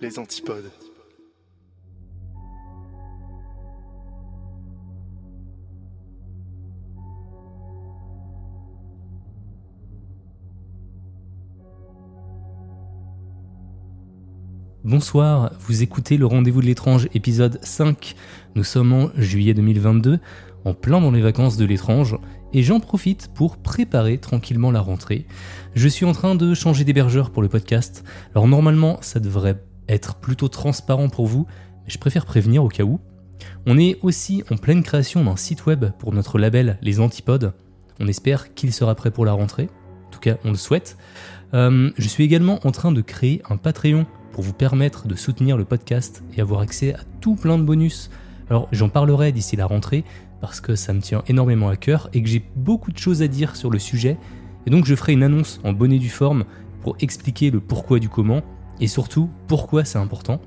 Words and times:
Les 0.00 0.20
antipodes. 0.20 0.70
Bonsoir, 14.84 15.50
vous 15.58 15.82
écoutez 15.82 16.16
le 16.16 16.26
Rendez-vous 16.26 16.60
de 16.60 16.66
l'étrange 16.66 17.08
épisode 17.12 17.58
5. 17.64 18.14
Nous 18.54 18.62
sommes 18.62 18.92
en 18.92 19.10
juillet 19.16 19.52
2022, 19.52 20.20
en 20.64 20.74
plein 20.74 21.00
dans 21.00 21.10
les 21.10 21.20
vacances 21.20 21.56
de 21.56 21.64
l'étrange, 21.64 22.16
et 22.52 22.62
j'en 22.62 22.78
profite 22.78 23.34
pour 23.34 23.56
préparer 23.56 24.18
tranquillement 24.18 24.70
la 24.70 24.80
rentrée. 24.80 25.26
Je 25.74 25.88
suis 25.88 26.06
en 26.06 26.12
train 26.12 26.36
de 26.36 26.54
changer 26.54 26.84
d'hébergeur 26.84 27.32
pour 27.32 27.42
le 27.42 27.48
podcast, 27.48 28.04
alors 28.36 28.46
normalement 28.46 28.98
ça 29.00 29.18
devrait 29.18 29.60
être 29.88 30.16
plutôt 30.16 30.48
transparent 30.48 31.08
pour 31.08 31.26
vous, 31.26 31.46
mais 31.84 31.90
je 31.90 31.98
préfère 31.98 32.26
prévenir 32.26 32.64
au 32.64 32.68
cas 32.68 32.84
où. 32.84 33.00
On 33.66 33.78
est 33.78 33.98
aussi 34.02 34.42
en 34.50 34.56
pleine 34.56 34.82
création 34.82 35.24
d'un 35.24 35.36
site 35.36 35.66
web 35.66 35.86
pour 35.98 36.12
notre 36.12 36.38
label 36.38 36.78
Les 36.82 37.00
Antipodes. 37.00 37.52
On 38.00 38.08
espère 38.08 38.54
qu'il 38.54 38.72
sera 38.72 38.94
prêt 38.94 39.10
pour 39.10 39.24
la 39.24 39.32
rentrée, 39.32 39.68
en 40.06 40.10
tout 40.10 40.20
cas 40.20 40.36
on 40.44 40.50
le 40.50 40.56
souhaite. 40.56 40.96
Euh, 41.54 41.90
je 41.96 42.08
suis 42.08 42.24
également 42.24 42.60
en 42.66 42.72
train 42.72 42.92
de 42.92 43.00
créer 43.00 43.42
un 43.48 43.56
Patreon 43.56 44.06
pour 44.32 44.44
vous 44.44 44.52
permettre 44.52 45.08
de 45.08 45.14
soutenir 45.14 45.56
le 45.56 45.64
podcast 45.64 46.22
et 46.36 46.40
avoir 46.40 46.60
accès 46.60 46.94
à 46.94 47.00
tout 47.20 47.34
plein 47.34 47.58
de 47.58 47.64
bonus. 47.64 48.10
Alors 48.50 48.68
j'en 48.72 48.88
parlerai 48.88 49.32
d'ici 49.32 49.56
la 49.56 49.66
rentrée 49.66 50.04
parce 50.40 50.60
que 50.60 50.76
ça 50.76 50.92
me 50.92 51.00
tient 51.00 51.22
énormément 51.26 51.68
à 51.68 51.76
cœur 51.76 52.08
et 52.12 52.22
que 52.22 52.28
j'ai 52.28 52.44
beaucoup 52.54 52.92
de 52.92 52.98
choses 52.98 53.22
à 53.22 53.28
dire 53.28 53.56
sur 53.56 53.70
le 53.70 53.78
sujet. 53.78 54.16
Et 54.66 54.70
donc 54.70 54.84
je 54.84 54.94
ferai 54.94 55.14
une 55.14 55.22
annonce 55.22 55.60
en 55.64 55.72
bonnet 55.72 55.98
du 55.98 56.10
forme 56.10 56.44
pour 56.82 56.96
expliquer 57.00 57.50
le 57.50 57.60
pourquoi 57.60 57.98
du 57.98 58.08
comment 58.08 58.42
et 58.80 58.86
surtout 58.86 59.28
pourquoi 59.46 59.84
c'est 59.84 59.98
important? 59.98 60.40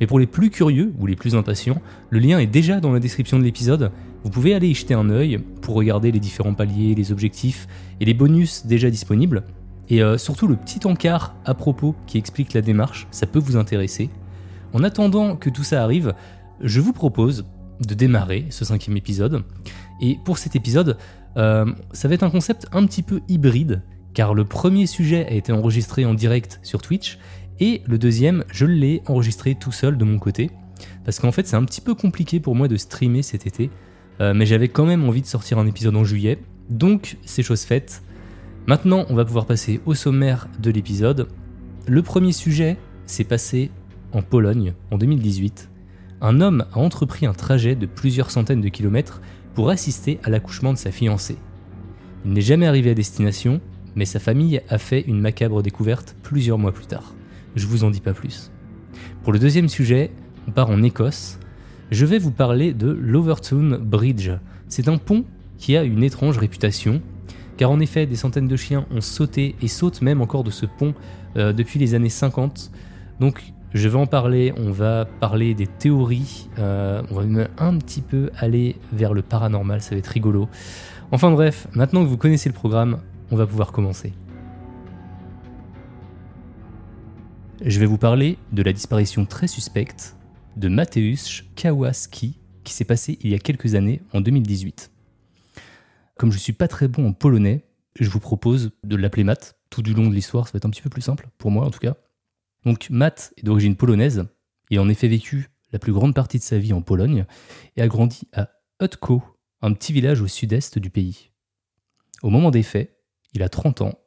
Mais 0.00 0.06
pour 0.06 0.18
les 0.18 0.26
plus 0.26 0.50
curieux 0.50 0.94
ou 0.98 1.06
les 1.06 1.16
plus 1.16 1.34
impatients, 1.34 1.80
le 2.08 2.18
lien 2.18 2.38
est 2.38 2.46
déjà 2.46 2.80
dans 2.80 2.92
la 2.92 3.00
description 3.00 3.38
de 3.38 3.44
l'épisode. 3.44 3.92
Vous 4.24 4.30
pouvez 4.30 4.54
aller 4.54 4.68
y 4.68 4.74
jeter 4.74 4.94
un 4.94 5.10
œil 5.10 5.38
pour 5.60 5.74
regarder 5.74 6.10
les 6.10 6.20
différents 6.20 6.54
paliers, 6.54 6.94
les 6.94 7.12
objectifs 7.12 7.68
et 8.00 8.06
les 8.06 8.14
bonus 8.14 8.64
déjà 8.66 8.90
disponibles. 8.90 9.44
Et 9.90 10.02
euh, 10.02 10.16
surtout 10.16 10.46
le 10.46 10.56
petit 10.56 10.86
encart 10.86 11.34
à 11.44 11.52
propos 11.52 11.94
qui 12.06 12.16
explique 12.16 12.54
la 12.54 12.62
démarche, 12.62 13.08
ça 13.10 13.26
peut 13.26 13.38
vous 13.38 13.56
intéresser. 13.56 14.08
En 14.72 14.84
attendant 14.84 15.36
que 15.36 15.50
tout 15.50 15.64
ça 15.64 15.82
arrive, 15.82 16.14
je 16.60 16.80
vous 16.80 16.92
propose 16.92 17.44
de 17.86 17.94
démarrer 17.94 18.46
ce 18.50 18.64
cinquième 18.64 18.96
épisode. 18.96 19.42
Et 20.00 20.18
pour 20.24 20.38
cet 20.38 20.56
épisode, 20.56 20.96
euh, 21.36 21.66
ça 21.92 22.08
va 22.08 22.14
être 22.14 22.22
un 22.22 22.30
concept 22.30 22.66
un 22.72 22.86
petit 22.86 23.02
peu 23.02 23.20
hybride, 23.28 23.82
car 24.14 24.34
le 24.34 24.44
premier 24.44 24.86
sujet 24.86 25.26
a 25.26 25.32
été 25.32 25.52
enregistré 25.52 26.04
en 26.04 26.14
direct 26.14 26.60
sur 26.62 26.82
Twitch, 26.82 27.18
et 27.60 27.82
le 27.86 27.98
deuxième, 27.98 28.44
je 28.50 28.66
l'ai 28.66 29.02
enregistré 29.06 29.54
tout 29.54 29.72
seul 29.72 29.96
de 29.96 30.04
mon 30.04 30.18
côté, 30.18 30.50
parce 31.04 31.20
qu'en 31.20 31.30
fait 31.30 31.46
c'est 31.46 31.56
un 31.56 31.64
petit 31.64 31.80
peu 31.80 31.94
compliqué 31.94 32.40
pour 32.40 32.54
moi 32.54 32.68
de 32.68 32.76
streamer 32.76 33.22
cet 33.22 33.46
été, 33.46 33.70
euh, 34.20 34.34
mais 34.34 34.46
j'avais 34.46 34.68
quand 34.68 34.86
même 34.86 35.06
envie 35.08 35.22
de 35.22 35.26
sortir 35.26 35.58
un 35.58 35.66
épisode 35.66 35.96
en 35.96 36.04
juillet, 36.04 36.38
donc 36.68 37.16
c'est 37.24 37.42
chose 37.42 37.62
faite. 37.62 38.02
Maintenant, 38.66 39.06
on 39.08 39.14
va 39.14 39.24
pouvoir 39.24 39.46
passer 39.46 39.80
au 39.86 39.94
sommaire 39.94 40.48
de 40.60 40.70
l'épisode. 40.70 41.28
Le 41.86 42.02
premier 42.02 42.32
sujet 42.32 42.76
s'est 43.06 43.24
passé 43.24 43.70
en 44.12 44.22
Pologne 44.22 44.74
en 44.90 44.98
2018. 44.98 45.70
Un 46.20 46.40
homme 46.40 46.66
a 46.72 46.78
entrepris 46.78 47.26
un 47.26 47.32
trajet 47.32 47.74
de 47.74 47.86
plusieurs 47.86 48.30
centaines 48.30 48.60
de 48.60 48.68
kilomètres 48.68 49.20
pour 49.54 49.70
assister 49.70 50.20
à 50.22 50.30
l'accouchement 50.30 50.72
de 50.72 50.78
sa 50.78 50.92
fiancée. 50.92 51.38
Il 52.24 52.32
n'est 52.32 52.40
jamais 52.42 52.66
arrivé 52.66 52.90
à 52.90 52.94
destination, 52.94 53.60
mais 53.94 54.04
sa 54.04 54.20
famille 54.20 54.60
a 54.68 54.78
fait 54.78 55.00
une 55.00 55.20
macabre 55.20 55.62
découverte 55.62 56.14
plusieurs 56.22 56.58
mois 56.58 56.72
plus 56.72 56.86
tard. 56.86 57.14
Je 57.56 57.66
vous 57.66 57.84
en 57.84 57.90
dis 57.90 58.00
pas 58.00 58.14
plus. 58.14 58.50
Pour 59.22 59.32
le 59.32 59.38
deuxième 59.38 59.68
sujet, 59.68 60.10
on 60.48 60.50
part 60.50 60.70
en 60.70 60.82
Écosse. 60.82 61.38
Je 61.90 62.06
vais 62.06 62.18
vous 62.18 62.30
parler 62.30 62.72
de 62.72 62.90
l'Overtoun 62.90 63.76
Bridge. 63.76 64.30
C'est 64.68 64.88
un 64.88 64.98
pont 64.98 65.24
qui 65.58 65.76
a 65.76 65.82
une 65.84 66.02
étrange 66.02 66.38
réputation 66.38 67.02
car 67.60 67.70
en 67.70 67.78
effet, 67.80 68.06
des 68.06 68.16
centaines 68.16 68.48
de 68.48 68.56
chiens 68.56 68.86
ont 68.90 69.02
sauté 69.02 69.54
et 69.60 69.68
sautent 69.68 70.00
même 70.00 70.22
encore 70.22 70.44
de 70.44 70.50
ce 70.50 70.64
pont 70.64 70.94
euh, 71.36 71.52
depuis 71.52 71.78
les 71.78 71.94
années 71.94 72.08
50. 72.08 72.70
Donc 73.20 73.52
je 73.74 73.86
vais 73.86 73.98
en 73.98 74.06
parler, 74.06 74.54
on 74.56 74.70
va 74.70 75.04
parler 75.04 75.52
des 75.52 75.66
théories, 75.66 76.48
euh, 76.58 77.02
on 77.10 77.16
va 77.16 77.24
même 77.24 77.48
un 77.58 77.76
petit 77.76 78.00
peu 78.00 78.30
aller 78.38 78.76
vers 78.94 79.12
le 79.12 79.20
paranormal, 79.20 79.82
ça 79.82 79.90
va 79.90 79.98
être 79.98 80.06
rigolo. 80.06 80.48
Enfin 81.12 81.30
bref, 81.32 81.68
maintenant 81.74 82.02
que 82.02 82.08
vous 82.08 82.16
connaissez 82.16 82.48
le 82.48 82.54
programme, 82.54 83.00
on 83.30 83.36
va 83.36 83.46
pouvoir 83.46 83.72
commencer. 83.72 84.14
Je 87.62 87.78
vais 87.78 87.84
vous 87.84 87.98
parler 87.98 88.38
de 88.52 88.62
la 88.62 88.72
disparition 88.72 89.26
très 89.26 89.46
suspecte 89.46 90.16
de 90.56 90.68
Mateusz 90.68 91.44
Kawaszki 91.56 92.38
qui 92.64 92.72
s'est 92.72 92.86
passée 92.86 93.18
il 93.20 93.30
y 93.30 93.34
a 93.34 93.38
quelques 93.38 93.74
années, 93.74 94.00
en 94.14 94.22
2018. 94.22 94.90
Comme 96.16 96.32
je 96.32 96.38
suis 96.38 96.54
pas 96.54 96.68
très 96.68 96.88
bon 96.88 97.08
en 97.08 97.12
polonais, 97.12 97.66
je 97.98 98.08
vous 98.08 98.18
propose 98.18 98.70
de 98.82 98.96
l'appeler 98.96 99.24
Matt. 99.24 99.58
Tout 99.68 99.82
du 99.82 99.92
long 99.92 100.08
de 100.08 100.14
l'histoire, 100.14 100.46
ça 100.46 100.52
va 100.54 100.56
être 100.56 100.64
un 100.64 100.70
petit 100.70 100.80
peu 100.80 100.88
plus 100.88 101.02
simple, 101.02 101.28
pour 101.36 101.50
moi 101.50 101.66
en 101.66 101.70
tout 101.70 101.80
cas. 101.80 101.96
Donc 102.64 102.88
Matt 102.88 103.34
est 103.36 103.44
d'origine 103.44 103.76
polonaise, 103.76 104.24
il 104.70 104.78
a 104.78 104.82
en 104.82 104.88
effet 104.88 105.08
vécu 105.08 105.50
la 105.70 105.78
plus 105.78 105.92
grande 105.92 106.14
partie 106.14 106.38
de 106.38 106.42
sa 106.42 106.58
vie 106.58 106.72
en 106.72 106.80
Pologne 106.80 107.26
et 107.76 107.82
a 107.82 107.88
grandi 107.88 108.22
à 108.32 108.48
Utko, 108.80 109.22
un 109.60 109.74
petit 109.74 109.92
village 109.92 110.22
au 110.22 110.28
sud-est 110.28 110.78
du 110.78 110.88
pays. 110.88 111.30
Au 112.22 112.30
moment 112.30 112.50
des 112.50 112.62
faits, 112.62 112.96
il 113.34 113.42
a 113.42 113.50
30 113.50 113.82
ans 113.82 113.98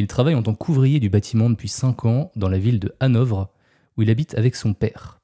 il 0.00 0.06
travaille 0.06 0.34
en 0.34 0.42
tant 0.42 0.54
qu'ouvrier 0.54 0.98
du 0.98 1.10
bâtiment 1.10 1.50
depuis 1.50 1.68
5 1.68 2.04
ans 2.06 2.32
dans 2.34 2.48
la 2.48 2.58
ville 2.58 2.80
de 2.80 2.94
Hanovre, 3.00 3.52
où 3.96 4.02
il 4.02 4.10
habite 4.10 4.34
avec 4.34 4.56
son 4.56 4.72
père, 4.72 5.20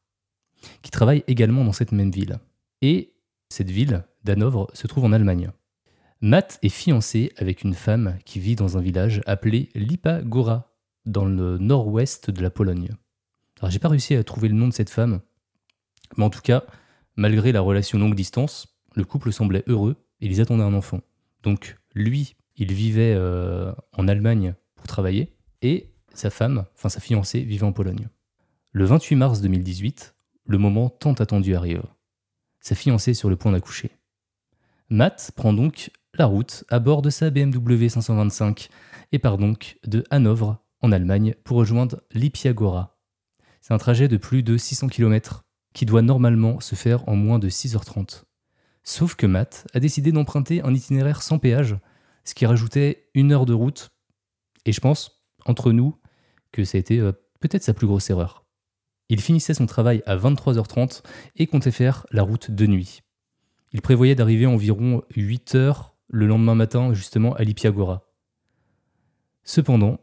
qui 0.82 0.90
travaille 0.90 1.24
également 1.26 1.64
dans 1.64 1.72
cette 1.72 1.92
même 1.92 2.10
ville. 2.10 2.38
Et 2.82 3.14
cette 3.48 3.70
ville 3.70 4.04
d'Hanovre 4.24 4.68
se 4.74 4.86
trouve 4.86 5.04
en 5.04 5.12
Allemagne. 5.12 5.50
Matt 6.20 6.58
est 6.62 6.68
fiancé 6.68 7.32
avec 7.36 7.62
une 7.62 7.74
femme 7.74 8.18
qui 8.24 8.38
vit 8.38 8.54
dans 8.54 8.76
un 8.76 8.80
village 8.80 9.22
appelé 9.26 9.70
Lipa 9.74 10.20
Gora, 10.22 10.74
dans 11.06 11.24
le 11.24 11.56
nord-ouest 11.58 12.30
de 12.30 12.42
la 12.42 12.50
Pologne. 12.50 12.90
Alors 13.60 13.70
j'ai 13.70 13.78
pas 13.78 13.88
réussi 13.88 14.14
à 14.14 14.24
trouver 14.24 14.48
le 14.48 14.54
nom 14.54 14.68
de 14.68 14.74
cette 14.74 14.90
femme, 14.90 15.20
mais 16.16 16.24
en 16.24 16.30
tout 16.30 16.42
cas, 16.42 16.64
malgré 17.16 17.52
la 17.52 17.60
relation 17.60 17.98
longue 17.98 18.14
distance, 18.14 18.76
le 18.94 19.04
couple 19.04 19.32
semblait 19.32 19.64
heureux 19.68 19.96
et 20.20 20.26
ils 20.26 20.40
attendaient 20.40 20.64
un 20.64 20.74
enfant. 20.74 21.00
Donc 21.42 21.76
lui, 21.94 22.36
il 22.56 22.72
vivait 22.72 23.14
euh, 23.16 23.72
en 23.92 24.08
Allemagne 24.08 24.54
pour 24.86 24.94
travailler 24.94 25.32
et 25.62 25.90
sa 26.14 26.30
femme, 26.30 26.64
enfin 26.76 26.88
sa 26.88 27.00
fiancée, 27.00 27.40
vivait 27.40 27.64
en 27.64 27.72
Pologne. 27.72 28.08
Le 28.70 28.84
28 28.84 29.16
mars 29.16 29.40
2018, 29.40 30.14
le 30.46 30.58
moment 30.58 30.90
tant 30.90 31.14
attendu 31.14 31.56
arrive. 31.56 31.82
Sa 32.60 32.76
fiancée 32.76 33.10
est 33.10 33.14
sur 33.14 33.28
le 33.28 33.34
point 33.34 33.50
d'accoucher. 33.50 33.90
Matt 34.88 35.32
prend 35.34 35.52
donc 35.52 35.90
la 36.14 36.26
route 36.26 36.62
à 36.68 36.78
bord 36.78 37.02
de 37.02 37.10
sa 37.10 37.30
BMW 37.30 37.88
525 37.88 38.68
et 39.10 39.18
part 39.18 39.38
donc 39.38 39.76
de 39.84 40.04
Hanovre 40.10 40.62
en 40.80 40.92
Allemagne 40.92 41.34
pour 41.42 41.56
rejoindre 41.56 42.00
Lipiagora. 42.12 42.96
C'est 43.62 43.74
un 43.74 43.78
trajet 43.78 44.06
de 44.06 44.16
plus 44.16 44.44
de 44.44 44.56
600 44.56 44.86
km 44.86 45.42
qui 45.74 45.84
doit 45.84 46.02
normalement 46.02 46.60
se 46.60 46.76
faire 46.76 47.08
en 47.08 47.16
moins 47.16 47.40
de 47.40 47.48
6h30. 47.48 48.22
Sauf 48.84 49.16
que 49.16 49.26
Matt 49.26 49.66
a 49.74 49.80
décidé 49.80 50.12
d'emprunter 50.12 50.62
un 50.62 50.72
itinéraire 50.72 51.22
sans 51.22 51.40
péage, 51.40 51.76
ce 52.22 52.34
qui 52.34 52.46
rajoutait 52.46 53.08
une 53.14 53.32
heure 53.32 53.46
de 53.46 53.52
route. 53.52 53.90
Et 54.66 54.72
je 54.72 54.80
pense, 54.80 55.22
entre 55.46 55.72
nous, 55.72 55.96
que 56.52 56.64
ça 56.64 56.76
a 56.76 56.80
été 56.80 56.98
euh, 56.98 57.12
peut-être 57.40 57.62
sa 57.62 57.72
plus 57.72 57.86
grosse 57.86 58.10
erreur. 58.10 58.44
Il 59.08 59.20
finissait 59.20 59.54
son 59.54 59.66
travail 59.66 60.02
à 60.04 60.16
23h30 60.16 61.02
et 61.36 61.46
comptait 61.46 61.70
faire 61.70 62.04
la 62.10 62.22
route 62.22 62.50
de 62.50 62.66
nuit. 62.66 63.02
Il 63.72 63.80
prévoyait 63.80 64.16
d'arriver 64.16 64.46
environ 64.46 65.02
8 65.14 65.54
heures 65.54 65.96
le 66.08 66.26
lendemain 66.26 66.56
matin 66.56 66.92
justement 66.92 67.34
à 67.34 67.44
Lipiagora. 67.44 68.12
Cependant, 69.44 70.00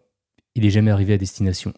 il 0.56 0.64
n'est 0.64 0.70
jamais 0.70 0.92
arrivé 0.92 1.14
à 1.14 1.18
destination. 1.18 1.74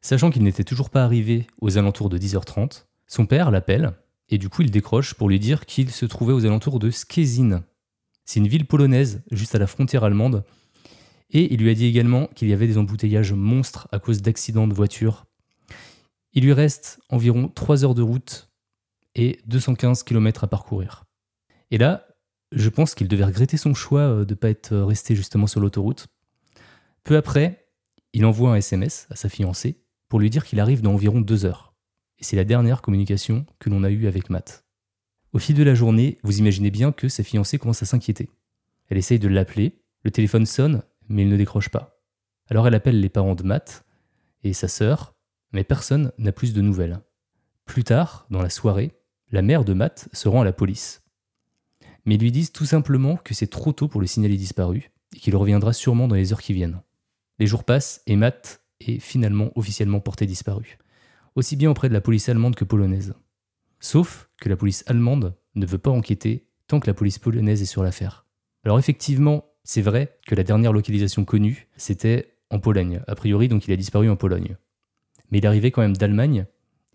Sachant 0.00 0.30
qu'il 0.30 0.42
n'était 0.42 0.64
toujours 0.64 0.90
pas 0.90 1.04
arrivé 1.04 1.46
aux 1.60 1.78
alentours 1.78 2.08
de 2.08 2.18
10h30, 2.18 2.86
son 3.06 3.26
père 3.26 3.52
l'appelle 3.52 3.92
et 4.28 4.38
du 4.38 4.48
coup 4.48 4.62
il 4.62 4.70
décroche 4.70 5.14
pour 5.14 5.28
lui 5.28 5.38
dire 5.38 5.66
qu'il 5.66 5.90
se 5.90 6.06
trouvait 6.06 6.32
aux 6.32 6.46
alentours 6.46 6.80
de 6.80 6.90
Skezin. 6.90 7.64
C'est 8.24 8.40
une 8.40 8.48
ville 8.48 8.66
polonaise 8.66 9.22
juste 9.30 9.54
à 9.54 9.58
la 9.58 9.66
frontière 9.66 10.04
allemande 10.04 10.44
Et 11.30 11.52
il 11.52 11.60
lui 11.60 11.70
a 11.70 11.74
dit 11.74 11.86
également 11.86 12.26
qu'il 12.28 12.48
y 12.48 12.52
avait 12.52 12.66
des 12.66 12.78
embouteillages 12.78 13.32
monstres 13.32 13.88
à 13.92 13.98
cause 13.98 14.22
d'accidents 14.22 14.66
de 14.66 14.74
voiture. 14.74 15.26
Il 16.32 16.44
lui 16.44 16.52
reste 16.52 17.00
environ 17.08 17.48
3 17.48 17.84
heures 17.84 17.94
de 17.94 18.02
route 18.02 18.50
et 19.14 19.40
215 19.46 20.02
km 20.04 20.44
à 20.44 20.46
parcourir. 20.46 21.04
Et 21.70 21.78
là, 21.78 22.06
je 22.52 22.68
pense 22.68 22.94
qu'il 22.94 23.08
devait 23.08 23.24
regretter 23.24 23.56
son 23.56 23.74
choix 23.74 24.00
euh, 24.00 24.24
de 24.24 24.32
ne 24.32 24.38
pas 24.38 24.50
être 24.50 24.76
resté 24.76 25.14
justement 25.14 25.46
sur 25.46 25.60
l'autoroute. 25.60 26.06
Peu 27.04 27.16
après, 27.16 27.68
il 28.12 28.24
envoie 28.24 28.52
un 28.52 28.56
SMS 28.56 29.06
à 29.10 29.16
sa 29.16 29.28
fiancée 29.28 29.82
pour 30.08 30.20
lui 30.20 30.30
dire 30.30 30.44
qu'il 30.44 30.60
arrive 30.60 30.80
dans 30.80 30.94
environ 30.94 31.20
2 31.20 31.44
heures. 31.44 31.74
Et 32.18 32.24
c'est 32.24 32.36
la 32.36 32.44
dernière 32.44 32.82
communication 32.82 33.44
que 33.58 33.68
l'on 33.70 33.84
a 33.84 33.90
eue 33.90 34.06
avec 34.06 34.30
Matt. 34.30 34.64
Au 35.32 35.38
fil 35.38 35.54
de 35.54 35.62
la 35.62 35.74
journée, 35.74 36.18
vous 36.22 36.38
imaginez 36.38 36.70
bien 36.70 36.90
que 36.90 37.08
sa 37.08 37.22
fiancée 37.22 37.58
commence 37.58 37.82
à 37.82 37.86
s'inquiéter. 37.86 38.30
Elle 38.88 38.96
essaye 38.96 39.18
de 39.18 39.28
l'appeler, 39.28 39.82
le 40.02 40.10
téléphone 40.10 40.46
sonne, 40.46 40.82
mais 41.08 41.22
il 41.22 41.28
ne 41.28 41.36
décroche 41.36 41.68
pas. 41.68 42.00
Alors 42.48 42.66
elle 42.66 42.74
appelle 42.74 43.00
les 43.00 43.08
parents 43.08 43.34
de 43.34 43.42
Matt 43.42 43.84
et 44.44 44.52
sa 44.52 44.68
sœur, 44.68 45.14
mais 45.52 45.64
personne 45.64 46.12
n'a 46.18 46.32
plus 46.32 46.52
de 46.54 46.60
nouvelles. 46.60 47.00
Plus 47.64 47.84
tard, 47.84 48.26
dans 48.30 48.42
la 48.42 48.50
soirée, 48.50 48.92
la 49.30 49.42
mère 49.42 49.64
de 49.64 49.74
Matt 49.74 50.08
se 50.12 50.28
rend 50.28 50.40
à 50.40 50.44
la 50.44 50.52
police. 50.52 51.02
Mais 52.04 52.14
ils 52.14 52.20
lui 52.20 52.32
disent 52.32 52.52
tout 52.52 52.64
simplement 52.64 53.16
que 53.16 53.34
c'est 53.34 53.48
trop 53.48 53.72
tôt 53.72 53.88
pour 53.88 54.00
le 54.00 54.06
signaler 54.06 54.36
disparu 54.36 54.90
et 55.14 55.18
qu'il 55.18 55.36
reviendra 55.36 55.72
sûrement 55.72 56.08
dans 56.08 56.14
les 56.14 56.32
heures 56.32 56.40
qui 56.40 56.54
viennent. 56.54 56.80
Les 57.38 57.46
jours 57.46 57.64
passent 57.64 58.02
et 58.06 58.16
Matt 58.16 58.62
est 58.80 58.98
finalement 58.98 59.50
officiellement 59.56 60.00
porté 60.00 60.26
disparu, 60.26 60.78
aussi 61.34 61.56
bien 61.56 61.70
auprès 61.70 61.88
de 61.88 61.94
la 61.94 62.00
police 62.00 62.28
allemande 62.28 62.56
que 62.56 62.64
polonaise. 62.64 63.14
Sauf 63.80 64.30
que 64.40 64.48
la 64.48 64.56
police 64.56 64.84
allemande 64.86 65.36
ne 65.54 65.66
veut 65.66 65.78
pas 65.78 65.90
enquêter 65.90 66.48
tant 66.66 66.80
que 66.80 66.86
la 66.86 66.94
police 66.94 67.18
polonaise 67.18 67.62
est 67.62 67.66
sur 67.66 67.82
l'affaire. 67.82 68.26
Alors 68.64 68.78
effectivement, 68.78 69.44
c'est 69.68 69.82
vrai 69.82 70.16
que 70.26 70.34
la 70.34 70.44
dernière 70.44 70.72
localisation 70.72 71.26
connue, 71.26 71.68
c'était 71.76 72.32
en 72.48 72.58
Pologne. 72.58 73.02
A 73.06 73.14
priori, 73.14 73.48
donc 73.48 73.68
il 73.68 73.72
a 73.74 73.76
disparu 73.76 74.08
en 74.08 74.16
Pologne. 74.16 74.56
Mais 75.30 75.38
il 75.38 75.46
arrivait 75.46 75.70
quand 75.70 75.82
même 75.82 75.94
d'Allemagne, 75.94 76.46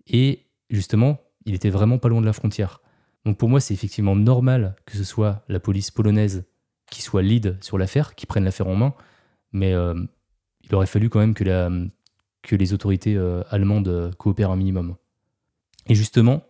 et 0.08 0.46
justement, 0.70 1.20
il 1.44 1.54
était 1.54 1.70
vraiment 1.70 1.98
pas 1.98 2.08
loin 2.08 2.20
de 2.20 2.26
la 2.26 2.32
frontière. 2.32 2.80
Donc 3.24 3.38
pour 3.38 3.48
moi, 3.48 3.60
c'est 3.60 3.74
effectivement 3.74 4.16
normal 4.16 4.74
que 4.86 4.96
ce 4.96 5.04
soit 5.04 5.44
la 5.48 5.60
police 5.60 5.92
polonaise 5.92 6.46
qui 6.90 7.00
soit 7.00 7.22
lead 7.22 7.58
sur 7.60 7.78
l'affaire, 7.78 8.16
qui 8.16 8.26
prenne 8.26 8.42
l'affaire 8.42 8.66
en 8.66 8.74
main, 8.74 8.94
mais 9.52 9.72
euh, 9.72 9.94
il 10.64 10.74
aurait 10.74 10.88
fallu 10.88 11.08
quand 11.08 11.20
même 11.20 11.34
que, 11.34 12.56
les 12.56 12.72
autorités 12.72 13.14
euh, 13.14 13.44
allemandes 13.50 13.86
euh, 13.86 14.10
coopèrent 14.18 14.50
un 14.50 14.56
minimum. 14.56 14.96
Et 15.86 15.94
justement, 15.94 16.42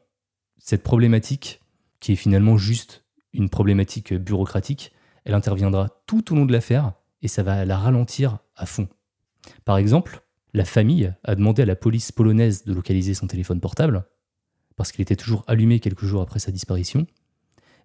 cette 0.56 0.82
problématique, 0.82 1.60
qui 2.00 2.12
est 2.12 2.16
finalement 2.16 2.56
juste 2.56 3.04
une 3.34 3.50
problématique 3.50 4.14
bureaucratique, 4.14 4.90
elle 5.24 5.34
interviendra 5.34 5.88
tout 6.06 6.32
au 6.32 6.36
long 6.36 6.46
de 6.46 6.52
l'affaire 6.52 6.92
et 7.22 7.28
ça 7.28 7.42
va 7.42 7.64
la 7.64 7.78
ralentir 7.78 8.38
à 8.56 8.66
fond. 8.66 8.88
Par 9.64 9.78
exemple, 9.78 10.22
la 10.52 10.64
famille 10.64 11.12
a 11.24 11.34
demandé 11.34 11.62
à 11.62 11.66
la 11.66 11.76
police 11.76 12.12
polonaise 12.12 12.64
de 12.64 12.72
localiser 12.72 13.14
son 13.14 13.26
téléphone 13.26 13.60
portable, 13.60 14.04
parce 14.76 14.92
qu'il 14.92 15.02
était 15.02 15.16
toujours 15.16 15.44
allumé 15.46 15.80
quelques 15.80 16.04
jours 16.04 16.22
après 16.22 16.38
sa 16.38 16.52
disparition, 16.52 17.06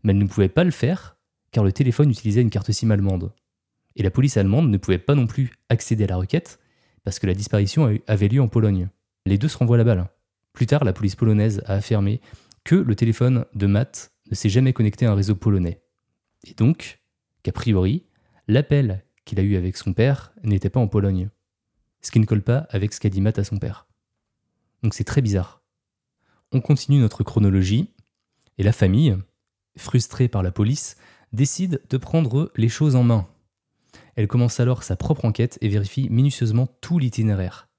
mais 0.04 0.12
elle 0.12 0.20
ne 0.20 0.28
pouvait 0.28 0.50
pas 0.50 0.64
le 0.64 0.72
faire 0.72 1.18
car 1.52 1.64
le 1.64 1.72
téléphone 1.72 2.12
utilisait 2.12 2.42
une 2.42 2.50
carte 2.50 2.72
SIM 2.72 2.92
allemande. 2.92 3.32
Et 3.96 4.04
la 4.04 4.12
police 4.12 4.38
allemande 4.38 4.70
ne 4.70 4.78
pouvait 4.78 5.00
pas 5.00 5.16
non 5.16 5.28
plus 5.28 5.52
accéder 5.70 6.04
à 6.04 6.08
la 6.08 6.18
requête 6.18 6.60
parce 7.04 7.20
que 7.20 7.28
la 7.28 7.34
disparition 7.34 7.98
avait 8.08 8.28
lieu 8.28 8.42
en 8.42 8.48
Pologne. 8.48 8.90
Les 9.26 9.38
deux 9.38 9.48
se 9.48 9.58
renvoient 9.58 9.78
la 9.78 9.84
balle. 9.84 10.08
Plus 10.54 10.68
tard, 10.68 10.84
la 10.84 10.94
police 10.94 11.16
polonaise 11.16 11.62
a 11.66 11.76
affirmé 11.76 12.22
que 12.64 12.76
le 12.76 12.96
téléphone 12.96 13.46
de 13.56 13.66
Matt 13.66 14.12
ne 14.30 14.36
s'est 14.36 14.50
jamais 14.50 14.74
connecté 14.74 15.06
à 15.06 15.12
un 15.12 15.16
réseau 15.16 15.36
polonais. 15.36 15.82
Et 16.46 16.54
donc, 16.54 16.99
qu'a 17.44 17.52
priori, 17.52 18.06
l'appel 18.48 19.04
qu'il 19.26 19.40
a 19.40 19.44
eu 19.44 19.56
avec 19.56 19.78
son 19.78 19.94
père 19.94 20.34
n'était 20.44 20.70
pas 20.70 20.80
en 20.80 20.88
Pologne. 20.88 21.30
Ce 22.02 22.12
qui 22.12 22.20
ne 22.20 22.26
colle 22.26 22.42
pas 22.42 22.68
avec 22.70 22.94
ce 22.94 23.00
qu'a 23.00 23.10
dit 23.10 23.22
Matt 23.22 23.40
à 23.40 23.44
son 23.44 23.58
père. 23.58 23.88
Donc 24.84 24.94
c'est 24.94 25.04
très 25.04 25.22
bizarre. 25.22 25.62
On 26.52 26.62
continue 26.62 27.00
notre 27.00 27.24
chronologie, 27.24 27.90
et 28.58 28.64
la 28.64 28.72
famille, 28.72 29.16
frustrée 29.78 30.28
par 30.28 30.44
la 30.44 30.52
police, 30.52 30.98
décide 31.32 31.82
de 31.90 31.98
prendre 31.98 32.52
les 32.56 32.70
choses 32.70 32.96
en 32.96 33.04
main. 33.04 33.28
Elle 34.16 34.28
commence 34.28 34.60
alors 34.60 34.84
sa 34.84 34.96
propre 34.96 35.26
enquête 35.26 35.58
et 35.62 35.70
vérifie 35.70 36.10
minutieusement 36.10 36.68
tout 36.82 37.00
l'itinéraire. 37.00 37.70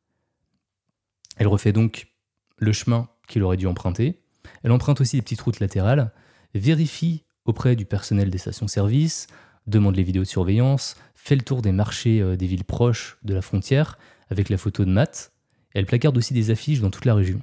Elle 1.37 1.49
refait 1.49 1.73
donc 1.73 2.09
le 2.57 2.73
chemin 2.73 3.09
qu'il 3.29 3.43
aurait 3.43 3.57
dû 3.57 3.67
emprunter, 3.67 4.23
elle 4.63 4.73
emprunte 4.73 5.01
aussi 5.01 5.17
les 5.17 5.23
petites 5.23 5.41
routes 5.41 5.61
latérales, 5.61 6.13
vérifie 6.55 7.25
auprès 7.45 7.77
du 7.77 7.85
personnel 7.85 8.31
des 8.31 8.39
stations-service, 8.39 9.27
demande 9.71 9.97
les 9.97 10.03
vidéos 10.03 10.23
de 10.23 10.29
surveillance, 10.29 10.97
fait 11.15 11.37
le 11.37 11.43
tour 11.43 11.63
des 11.63 11.73
marchés 11.73 12.21
euh, 12.21 12.37
des 12.37 12.47
villes 12.47 12.65
proches 12.65 13.19
de 13.23 13.35
la 13.35 13.43
frontière 13.43 13.99
avec 14.29 14.49
la 14.49 14.59
photo 14.59 14.85
de 14.85 14.91
Matt, 14.91 15.33
elle 15.75 15.87
placarde 15.87 16.17
aussi 16.17 16.35
des 16.35 16.51
affiches 16.51 16.81
dans 16.81 16.91
toute 16.91 17.05
la 17.05 17.15
région. 17.15 17.43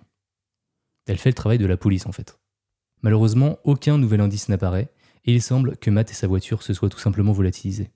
Elle 1.05 1.17
fait 1.17 1.29
le 1.29 1.35
travail 1.35 1.57
de 1.57 1.65
la 1.65 1.77
police 1.77 2.05
en 2.05 2.11
fait. 2.11 2.39
Malheureusement, 3.01 3.59
aucun 3.63 3.97
nouvel 3.97 4.21
indice 4.21 4.49
n'apparaît, 4.49 4.91
et 5.25 5.33
il 5.33 5.41
semble 5.41 5.77
que 5.77 5.89
Matt 5.89 6.11
et 6.11 6.15
sa 6.15 6.27
voiture 6.27 6.63
se 6.63 6.73
soient 6.73 6.89
tout 6.89 6.99
simplement 6.99 7.31
volatilisés. 7.31 7.91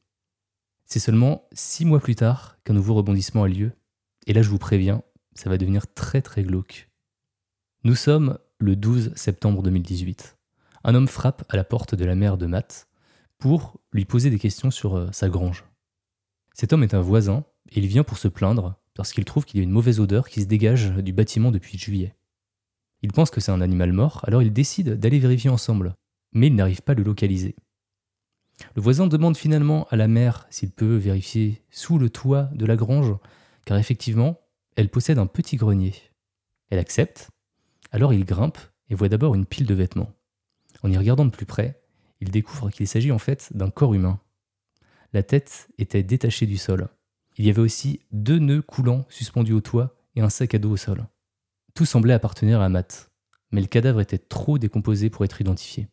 C'est 0.85 0.99
seulement 0.99 1.47
six 1.53 1.85
mois 1.85 1.99
plus 1.99 2.15
tard 2.15 2.57
qu'un 2.63 2.73
nouveau 2.73 2.93
rebondissement 2.93 3.43
a 3.43 3.47
lieu, 3.47 3.71
et 4.27 4.33
là 4.33 4.41
je 4.41 4.49
vous 4.49 4.57
préviens, 4.57 5.03
ça 5.33 5.49
va 5.49 5.57
devenir 5.57 5.91
très 5.93 6.21
très 6.21 6.43
glauque. 6.43 6.89
Nous 7.83 7.95
sommes 7.95 8.37
le 8.59 8.75
12 8.75 9.13
septembre 9.15 9.63
2018. 9.63 10.37
Un 10.83 10.95
homme 10.95 11.07
frappe 11.07 11.43
à 11.49 11.57
la 11.57 11.63
porte 11.63 11.95
de 11.95 12.05
la 12.05 12.15
mère 12.15 12.37
de 12.37 12.45
Matt 12.45 12.87
pour 13.41 13.81
lui 13.91 14.05
poser 14.05 14.29
des 14.29 14.39
questions 14.39 14.71
sur 14.71 14.95
euh, 14.95 15.09
sa 15.11 15.27
grange. 15.27 15.65
Cet 16.53 16.71
homme 16.71 16.83
est 16.83 16.93
un 16.93 17.01
voisin 17.01 17.43
et 17.71 17.79
il 17.79 17.87
vient 17.87 18.03
pour 18.03 18.19
se 18.19 18.27
plaindre 18.27 18.75
parce 18.93 19.11
qu'il 19.11 19.25
trouve 19.25 19.45
qu'il 19.45 19.59
y 19.59 19.61
a 19.61 19.63
une 19.63 19.71
mauvaise 19.71 19.99
odeur 19.99 20.29
qui 20.29 20.41
se 20.41 20.45
dégage 20.45 20.91
du 20.91 21.11
bâtiment 21.11 21.51
depuis 21.51 21.77
juillet. 21.77 22.15
Il 23.01 23.11
pense 23.11 23.31
que 23.31 23.41
c'est 23.41 23.51
un 23.51 23.61
animal 23.61 23.93
mort, 23.93 24.21
alors 24.27 24.43
il 24.43 24.53
décide 24.53 24.99
d'aller 24.99 25.17
vérifier 25.17 25.49
ensemble, 25.49 25.95
mais 26.33 26.47
il 26.47 26.55
n'arrive 26.55 26.83
pas 26.83 26.91
à 26.91 26.95
le 26.95 27.03
localiser. 27.03 27.55
Le 28.75 28.81
voisin 28.81 29.07
demande 29.07 29.35
finalement 29.35 29.87
à 29.89 29.95
la 29.95 30.07
mère 30.07 30.45
s'il 30.51 30.69
peut 30.69 30.95
vérifier 30.95 31.63
sous 31.71 31.97
le 31.97 32.11
toit 32.11 32.43
de 32.53 32.67
la 32.67 32.75
grange, 32.75 33.15
car 33.65 33.79
effectivement, 33.79 34.39
elle 34.75 34.89
possède 34.89 35.17
un 35.17 35.25
petit 35.25 35.55
grenier. 35.55 35.95
Elle 36.69 36.77
accepte, 36.77 37.31
alors 37.91 38.13
il 38.13 38.23
grimpe 38.23 38.59
et 38.91 38.93
voit 38.93 39.09
d'abord 39.09 39.33
une 39.33 39.47
pile 39.47 39.65
de 39.65 39.73
vêtements. 39.73 40.13
En 40.83 40.91
y 40.91 40.97
regardant 40.97 41.25
de 41.25 41.31
plus 41.31 41.47
près, 41.47 41.80
il 42.21 42.31
découvre 42.31 42.69
qu'il 42.69 42.87
s'agit 42.87 43.11
en 43.11 43.17
fait 43.17 43.49
d'un 43.55 43.69
corps 43.69 43.93
humain. 43.93 44.19
La 45.13 45.23
tête 45.23 45.67
était 45.77 46.03
détachée 46.03 46.45
du 46.45 46.57
sol. 46.57 46.87
Il 47.37 47.45
y 47.45 47.49
avait 47.49 47.61
aussi 47.61 48.01
deux 48.11 48.39
nœuds 48.39 48.61
coulants 48.61 49.05
suspendus 49.09 49.53
au 49.53 49.61
toit 49.61 49.95
et 50.15 50.21
un 50.21 50.29
sac 50.29 50.55
à 50.55 50.59
dos 50.59 50.71
au 50.71 50.77
sol. 50.77 51.05
Tout 51.73 51.85
semblait 51.85 52.13
appartenir 52.13 52.61
à 52.61 52.69
Matt, 52.69 53.11
mais 53.51 53.61
le 53.61 53.67
cadavre 53.67 54.01
était 54.01 54.17
trop 54.17 54.57
décomposé 54.57 55.09
pour 55.09 55.25
être 55.25 55.41
identifié. 55.41 55.87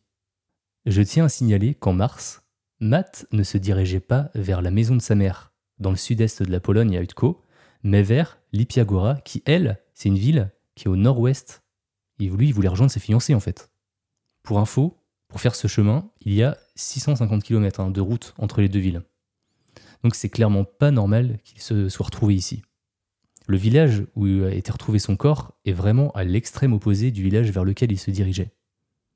Je 0.85 1.01
tiens 1.01 1.25
à 1.25 1.29
signaler 1.29 1.73
qu'en 1.75 1.93
mars, 1.93 2.43
Matt 2.79 3.25
ne 3.31 3.43
se 3.43 3.57
dirigeait 3.57 3.99
pas 3.99 4.31
vers 4.35 4.61
la 4.61 4.71
maison 4.71 4.95
de 4.95 5.01
sa 5.01 5.15
mère, 5.15 5.53
dans 5.79 5.91
le 5.91 5.97
sud-est 5.97 6.43
de 6.43 6.51
la 6.51 6.59
Pologne 6.59 6.97
à 6.97 7.01
Utko, 7.01 7.41
mais 7.83 8.03
vers 8.03 8.39
Lipiagora, 8.53 9.15
qui, 9.21 9.43
elle, 9.45 9.81
c'est 9.93 10.09
une 10.09 10.17
ville 10.17 10.51
qui 10.75 10.85
est 10.85 10.91
au 10.91 10.95
nord-ouest 10.95 11.63
et 12.19 12.27
lui, 12.27 12.47
il 12.47 12.53
voulait 12.53 12.69
rejoindre 12.69 12.91
ses 12.91 12.99
fiancées 12.99 13.33
en 13.33 13.39
fait. 13.39 13.71
Pour 14.43 14.59
info, 14.59 14.98
pour 15.29 15.39
faire 15.39 15.55
ce 15.55 15.67
chemin, 15.67 16.09
il 16.21 16.33
y 16.33 16.43
a 16.43 16.57
650 16.75 17.43
km 17.43 17.79
hein, 17.79 17.91
de 17.91 18.01
route 18.01 18.33
entre 18.37 18.61
les 18.61 18.67
deux 18.67 18.79
villes. 18.79 19.03
Donc 20.03 20.15
c'est 20.15 20.29
clairement 20.29 20.65
pas 20.65 20.91
normal 20.91 21.39
qu'il 21.43 21.61
se 21.61 21.87
soit 21.87 22.07
retrouvé 22.07 22.35
ici. 22.35 22.63
Le 23.47 23.57
village 23.57 24.03
où 24.15 24.25
a 24.43 24.51
été 24.51 24.71
retrouvé 24.71 24.99
son 24.99 25.15
corps 25.15 25.55
est 25.65 25.71
vraiment 25.71 26.11
à 26.11 26.23
l'extrême 26.23 26.73
opposé 26.73 27.11
du 27.11 27.23
village 27.23 27.51
vers 27.51 27.63
lequel 27.63 27.91
il 27.91 27.97
se 27.97 28.11
dirigeait. 28.11 28.51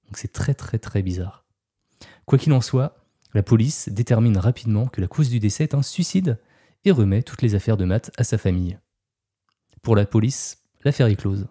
Donc 0.05 0.17
c'est 0.17 0.31
très 0.31 0.53
très 0.53 0.79
très 0.79 1.01
bizarre. 1.01 1.45
Quoi 2.25 2.37
qu'il 2.37 2.53
en 2.53 2.61
soit, 2.61 2.95
la 3.33 3.43
police 3.43 3.89
détermine 3.89 4.37
rapidement 4.37 4.87
que 4.87 5.01
la 5.01 5.07
cause 5.07 5.29
du 5.29 5.39
décès 5.39 5.63
est 5.63 5.75
un 5.75 5.81
suicide 5.81 6.39
et 6.85 6.91
remet 6.91 7.23
toutes 7.23 7.41
les 7.41 7.55
affaires 7.55 7.77
de 7.77 7.85
Matt 7.85 8.11
à 8.17 8.23
sa 8.23 8.37
famille. 8.37 8.77
Pour 9.81 9.95
la 9.95 10.05
police, 10.05 10.63
l'affaire 10.83 11.07
est 11.07 11.15
close. 11.15 11.47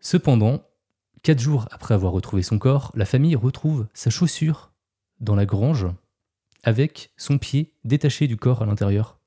Cependant, 0.00 0.64
Quatre 1.22 1.40
jours 1.40 1.68
après 1.70 1.92
avoir 1.92 2.12
retrouvé 2.12 2.42
son 2.42 2.58
corps, 2.58 2.92
la 2.94 3.04
famille 3.04 3.36
retrouve 3.36 3.86
sa 3.92 4.08
chaussure 4.08 4.72
dans 5.20 5.34
la 5.34 5.44
grange 5.44 5.86
avec 6.62 7.12
son 7.18 7.36
pied 7.36 7.74
détaché 7.84 8.26
du 8.26 8.38
corps 8.38 8.62
à 8.62 8.66
l'intérieur. 8.66 9.18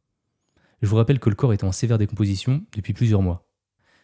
Je 0.82 0.88
vous 0.88 0.96
rappelle 0.96 1.20
que 1.20 1.30
le 1.30 1.36
corps 1.36 1.54
est 1.54 1.64
en 1.64 1.72
sévère 1.72 2.00
décomposition 2.00 2.66
depuis 2.74 2.94
plusieurs 2.94 3.22
mois. 3.22 3.48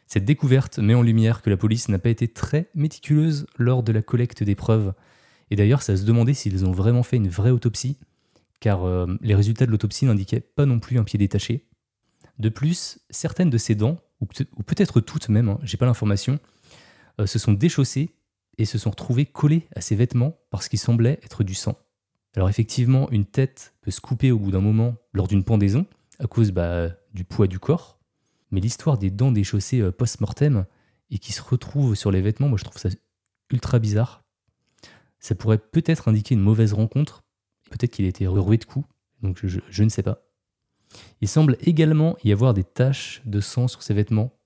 Cette 0.06 0.26
découverte 0.26 0.78
met 0.78 0.94
en 0.94 1.02
lumière 1.02 1.42
que 1.42 1.50
la 1.50 1.58
police 1.58 1.90
n'a 1.90 1.98
pas 1.98 2.10
été 2.10 2.28
très 2.28 2.70
méticuleuse 2.76 3.48
lors 3.58 3.82
de 3.82 3.92
la 3.92 4.04
collecte 4.04 4.44
des 4.44 4.56
preuves. 4.56 4.94
Et 5.50 5.56
d'ailleurs, 5.56 5.82
ça 5.82 5.98
se 5.98 6.06
demandait 6.06 6.34
s'ils 6.36 6.66
ont 6.66 6.72
vraiment 6.72 7.04
fait 7.04 7.18
une 7.18 7.30
vraie 7.30 7.52
autopsie, 7.52 7.98
car 8.60 8.84
euh, 8.84 9.08
les 9.22 9.36
résultats 9.36 9.66
de 9.66 9.72
l'autopsie 9.72 10.06
n'indiquaient 10.06 10.40
pas 10.42 10.66
non 10.66 10.80
plus 10.80 11.00
un 11.00 11.04
pied 11.04 11.18
détaché. 11.18 11.68
De 12.38 12.50
plus, 12.50 13.00
certaines 13.10 13.50
de 13.50 13.58
ses 13.58 13.76
dents, 13.76 13.98
ou 14.22 14.64
peut-être 14.64 15.02
toutes 15.02 15.30
même, 15.30 15.50
hein, 15.50 15.60
j'ai 15.64 15.78
pas 15.78 15.86
l'information, 15.86 16.40
euh, 17.20 17.26
se 17.26 17.40
sont 17.40 17.54
déchaussés 17.54 18.16
et 18.58 18.66
se 18.66 18.78
sont 18.78 18.90
retrouvés 18.90 19.26
collés 19.26 19.68
à 19.76 19.82
ses 19.82 19.96
vêtements 19.96 20.38
parce 20.50 20.68
qu'il 20.68 20.80
semblait 20.80 21.20
être 21.24 21.44
du 21.44 21.54
sang. 21.54 21.78
Alors 22.36 22.50
effectivement, 22.50 23.10
une 23.12 23.26
tête 23.26 23.74
peut 23.82 23.92
se 23.92 24.02
couper 24.02 24.32
au 24.32 24.40
bout 24.40 24.52
d'un 24.52 24.62
moment 24.62 24.96
lors 25.14 25.28
d'une 25.28 25.44
pendaison, 25.44 25.86
à 26.20 26.28
cause 26.28 26.52
bah, 26.52 26.90
du 27.14 27.24
poids 27.24 27.48
du 27.48 27.60
corps. 27.60 28.00
Mais 28.52 28.62
l'histoire 28.62 28.98
des 28.98 29.10
dents 29.10 29.32
déchaussées 29.32 29.82
euh, 29.82 29.92
post-mortem 29.92 30.66
et 31.10 31.18
qui 31.18 31.34
se 31.34 31.42
retrouvent 31.42 31.96
sur 31.96 32.12
les 32.12 32.22
vêtements, 32.22 32.50
moi 32.50 32.58
je 32.58 32.64
trouve 32.64 32.78
ça 32.78 32.90
ultra 33.52 33.80
bizarre. 33.80 34.24
Ça 35.20 35.36
pourrait 35.36 35.58
peut-être 35.58 36.08
indiquer 36.08 36.36
une 36.36 36.42
mauvaise 36.42 36.74
rencontre, 36.74 37.24
peut-être 37.72 37.92
qu'il 37.92 38.06
a 38.06 38.10
été 38.10 38.28
roué 38.28 38.58
de 38.58 38.66
coups, 38.66 38.88
donc 39.22 39.44
je 39.46 39.84
ne 39.84 39.90
sais 39.90 40.04
pas. 40.04 40.24
Il 41.22 41.28
semble 41.28 41.58
également 41.62 42.16
y 42.24 42.32
avoir 42.32 42.54
des 42.54 42.64
taches 42.64 43.22
de 43.26 43.42
sang 43.42 43.68
sur 43.68 43.84
ses 43.84 43.94
vêtements, 43.94 44.39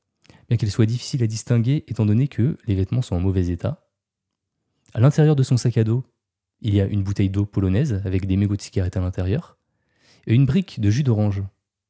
bien 0.48 0.58
qu'elles 0.58 0.72
soient 0.72 0.86
difficiles 0.86 1.24
à 1.24 1.28
distinguer 1.28 1.84
étant 1.88 2.06
donné 2.06 2.28
que 2.28 2.58
les 2.66 2.76
vêtements 2.76 3.02
sont 3.02 3.16
en 3.16 3.20
mauvais 3.20 3.48
état. 3.48 3.90
À 4.94 5.00
l'intérieur 5.00 5.36
de 5.36 5.44
son 5.44 5.58
sac 5.58 5.78
à 5.78 5.84
dos, 5.84 6.04
il 6.62 6.74
y 6.74 6.82
a 6.82 6.86
une 6.86 7.04
bouteille 7.04 7.30
d'eau 7.30 7.46
polonaise 7.46 8.02
avec 8.06 8.26
des 8.26 8.38
mégots 8.38 8.56
de 8.56 8.62
cigarettes 8.62 8.98
à 8.98 9.02
l'intérieur 9.02 9.58
et 10.28 10.34
une 10.34 10.46
brique 10.46 10.80
de 10.80 10.90
jus 10.90 11.04
d'orange. 11.04 11.44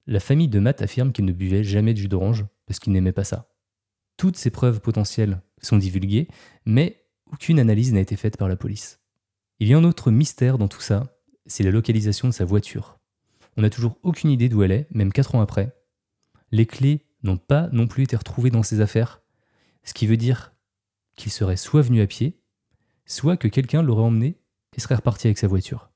La 0.07 0.19
famille 0.19 0.47
de 0.47 0.59
Matt 0.59 0.81
affirme 0.81 1.11
qu'il 1.11 1.25
ne 1.25 1.31
buvait 1.31 1.63
jamais 1.63 1.93
de 1.93 1.99
jus 1.99 2.07
d'orange 2.07 2.45
parce 2.65 2.79
qu'il 2.79 2.93
n'aimait 2.93 3.11
pas 3.11 3.23
ça. 3.23 3.49
Toutes 4.17 4.37
ces 4.37 4.49
preuves 4.49 4.81
potentielles 4.81 5.41
sont 5.61 5.77
divulguées, 5.77 6.27
mais 6.65 7.05
aucune 7.31 7.59
analyse 7.59 7.93
n'a 7.93 7.99
été 7.99 8.15
faite 8.15 8.37
par 8.37 8.47
la 8.47 8.55
police. 8.55 8.99
Il 9.59 9.67
y 9.67 9.73
a 9.73 9.77
un 9.77 9.83
autre 9.83 10.11
mystère 10.11 10.57
dans 10.57 10.67
tout 10.67 10.81
ça, 10.81 11.17
c'est 11.45 11.63
la 11.63 11.71
localisation 11.71 12.27
de 12.27 12.33
sa 12.33 12.45
voiture. 12.45 12.99
On 13.57 13.61
n'a 13.61 13.69
toujours 13.69 13.97
aucune 14.03 14.29
idée 14.29 14.49
d'où 14.49 14.63
elle 14.63 14.71
est, 14.71 14.87
même 14.91 15.11
4 15.11 15.35
ans 15.35 15.41
après. 15.41 15.75
Les 16.51 16.65
clés 16.65 17.05
n'ont 17.23 17.37
pas 17.37 17.69
non 17.71 17.87
plus 17.87 18.03
été 18.03 18.15
retrouvées 18.15 18.51
dans 18.51 18.63
ses 18.63 18.81
affaires, 18.81 19.21
ce 19.83 19.93
qui 19.93 20.07
veut 20.07 20.17
dire 20.17 20.53
qu'il 21.15 21.31
serait 21.31 21.57
soit 21.57 21.81
venu 21.81 22.01
à 22.01 22.07
pied, 22.07 22.39
soit 23.05 23.37
que 23.37 23.47
quelqu'un 23.47 23.81
l'aurait 23.81 24.03
emmené 24.03 24.39
et 24.75 24.79
serait 24.79 24.95
reparti 24.95 25.27
avec 25.27 25.37
sa 25.37 25.47
voiture. 25.47 25.91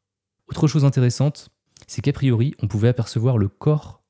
Autre 0.48 0.68
chose 0.68 0.86
intéressante, 0.86 1.50
c'est 1.88 2.02
qu'a 2.02 2.14
priori, 2.14 2.56
on 2.62 2.68
pouvait 2.68 2.88
apercevoir 2.88 3.38
le 3.38 3.50
corps 3.50 4.04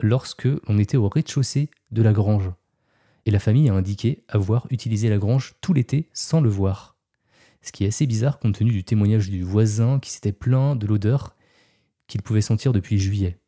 lorsque 0.00 0.48
l'on 0.68 0.78
était 0.78 0.96
au 0.96 1.08
rez-de-chaussée 1.08 1.70
de 1.90 2.02
la 2.02 2.12
grange. 2.12 2.50
Et 3.26 3.30
la 3.30 3.38
famille 3.38 3.68
a 3.68 3.74
indiqué 3.74 4.24
avoir 4.28 4.66
utilisé 4.70 5.08
la 5.08 5.18
grange 5.18 5.54
tout 5.60 5.74
l'été 5.74 6.08
sans 6.12 6.40
le 6.40 6.48
voir. 6.48 6.96
Ce 7.62 7.72
qui 7.72 7.84
est 7.84 7.88
assez 7.88 8.06
bizarre 8.06 8.38
compte 8.38 8.56
tenu 8.56 8.70
du 8.70 8.84
témoignage 8.84 9.28
du 9.28 9.42
voisin 9.42 9.98
qui 9.98 10.10
s'était 10.10 10.32
plaint 10.32 10.78
de 10.78 10.86
l'odeur 10.86 11.36
qu'il 12.06 12.22
pouvait 12.22 12.40
sentir 12.40 12.72
depuis 12.72 12.98
juillet. 12.98 13.39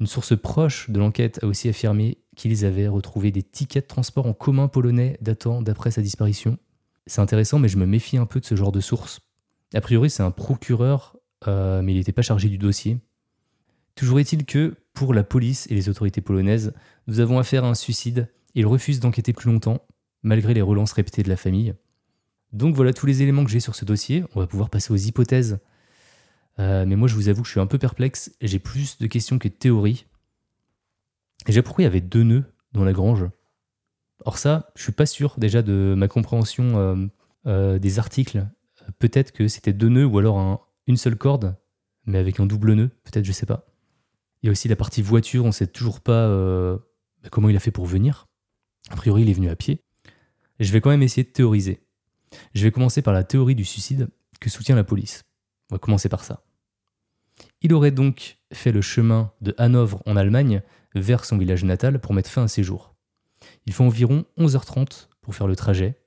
Une 0.00 0.06
source 0.06 0.36
proche 0.36 0.90
de 0.90 0.98
l'enquête 0.98 1.42
a 1.42 1.46
aussi 1.46 1.68
affirmé 1.68 2.18
qu'ils 2.36 2.64
avaient 2.64 2.88
retrouvé 2.88 3.30
des 3.30 3.42
tickets 3.42 3.84
de 3.84 3.88
transport 3.88 4.26
en 4.26 4.34
commun 4.34 4.68
polonais 4.68 5.16
datant 5.20 5.62
d'après 5.62 5.90
sa 5.90 6.02
disparition. 6.02 6.58
C'est 7.06 7.20
intéressant, 7.20 7.58
mais 7.58 7.68
je 7.68 7.78
me 7.78 7.86
méfie 7.86 8.18
un 8.18 8.26
peu 8.26 8.40
de 8.40 8.44
ce 8.44 8.56
genre 8.56 8.72
de 8.72 8.80
source. 8.80 9.20
A 9.74 9.80
priori, 9.80 10.10
c'est 10.10 10.22
un 10.22 10.30
procureur, 10.30 11.16
euh, 11.46 11.82
mais 11.82 11.92
il 11.92 11.98
n'était 11.98 12.12
pas 12.12 12.22
chargé 12.22 12.48
du 12.48 12.58
dossier. 12.58 12.98
Toujours 13.94 14.20
est-il 14.20 14.44
que, 14.44 14.76
pour 14.92 15.14
la 15.14 15.24
police 15.24 15.66
et 15.70 15.74
les 15.74 15.88
autorités 15.88 16.20
polonaises, 16.20 16.74
nous 17.06 17.20
avons 17.20 17.38
affaire 17.38 17.64
à 17.64 17.68
un 17.68 17.74
suicide 17.74 18.28
ils 18.56 18.66
refusent 18.66 19.00
d'enquêter 19.00 19.34
plus 19.34 19.52
longtemps, 19.52 19.82
malgré 20.22 20.54
les 20.54 20.62
relances 20.62 20.92
répétées 20.92 21.22
de 21.22 21.28
la 21.28 21.36
famille. 21.36 21.74
Donc 22.52 22.74
voilà 22.74 22.94
tous 22.94 23.04
les 23.04 23.22
éléments 23.22 23.44
que 23.44 23.50
j'ai 23.50 23.60
sur 23.60 23.74
ce 23.74 23.84
dossier. 23.84 24.24
On 24.34 24.40
va 24.40 24.46
pouvoir 24.46 24.70
passer 24.70 24.94
aux 24.94 24.96
hypothèses. 24.96 25.58
Euh, 26.58 26.86
mais 26.86 26.96
moi, 26.96 27.08
je 27.08 27.14
vous 27.14 27.28
avoue 27.28 27.42
que 27.42 27.46
je 27.46 27.52
suis 27.52 27.60
un 27.60 27.66
peu 27.66 27.78
perplexe. 27.78 28.34
J'ai 28.40 28.58
plus 28.58 28.98
de 28.98 29.06
questions 29.06 29.38
que 29.38 29.48
de 29.48 29.52
théories. 29.52 30.06
Déjà, 31.44 31.62
pourquoi 31.62 31.82
il 31.82 31.86
y 31.86 31.88
avait 31.88 32.00
deux 32.00 32.22
nœuds 32.22 32.44
dans 32.72 32.84
la 32.84 32.92
grange? 32.92 33.26
Or 34.24 34.38
ça, 34.38 34.70
je 34.74 34.82
suis 34.82 34.92
pas 34.92 35.06
sûr 35.06 35.34
déjà 35.38 35.62
de 35.62 35.94
ma 35.96 36.08
compréhension 36.08 36.78
euh, 36.78 37.06
euh, 37.46 37.78
des 37.78 37.98
articles. 37.98 38.46
Peut-être 38.98 39.32
que 39.32 39.48
c'était 39.48 39.72
deux 39.72 39.88
nœuds 39.88 40.06
ou 40.06 40.18
alors 40.18 40.72
une 40.86 40.96
seule 40.96 41.16
corde, 41.16 41.56
mais 42.06 42.18
avec 42.18 42.40
un 42.40 42.46
double 42.46 42.72
nœud. 42.72 42.90
Peut-être, 43.04 43.24
je 43.24 43.32
sais 43.32 43.46
pas. 43.46 43.66
Il 44.42 44.46
y 44.46 44.48
a 44.48 44.52
aussi 44.52 44.68
la 44.68 44.76
partie 44.76 45.02
voiture. 45.02 45.44
On 45.44 45.52
sait 45.52 45.66
toujours 45.66 46.00
pas 46.00 46.28
bah, 47.22 47.28
comment 47.30 47.48
il 47.48 47.56
a 47.56 47.60
fait 47.60 47.70
pour 47.70 47.86
venir. 47.86 48.26
A 48.90 48.96
priori, 48.96 49.22
il 49.22 49.28
est 49.30 49.34
venu 49.34 49.48
à 49.48 49.56
pied. 49.56 49.80
je 50.60 50.72
vais 50.72 50.80
quand 50.80 50.90
même 50.90 51.02
essayer 51.02 51.24
de 51.24 51.32
théoriser. 51.32 51.80
Je 52.54 52.62
vais 52.62 52.70
commencer 52.70 53.02
par 53.02 53.12
la 53.12 53.24
théorie 53.24 53.54
du 53.54 53.64
suicide 53.64 54.08
que 54.40 54.50
soutient 54.50 54.76
la 54.76 54.84
police. 54.84 55.24
On 55.70 55.74
va 55.74 55.78
commencer 55.78 56.08
par 56.08 56.24
ça. 56.24 56.45
Il 57.62 57.74
aurait 57.74 57.90
donc 57.90 58.38
fait 58.52 58.72
le 58.72 58.82
chemin 58.82 59.32
de 59.40 59.54
Hanovre 59.58 60.02
en 60.06 60.16
Allemagne 60.16 60.62
vers 60.94 61.24
son 61.24 61.36
village 61.36 61.64
natal 61.64 62.00
pour 62.00 62.14
mettre 62.14 62.30
fin 62.30 62.44
à 62.44 62.48
ses 62.48 62.62
jours. 62.62 62.94
Il 63.66 63.72
faut 63.72 63.84
environ 63.84 64.24
11h30 64.38 65.08
pour 65.20 65.34
faire 65.34 65.46
le 65.46 65.56
trajet, 65.56 66.00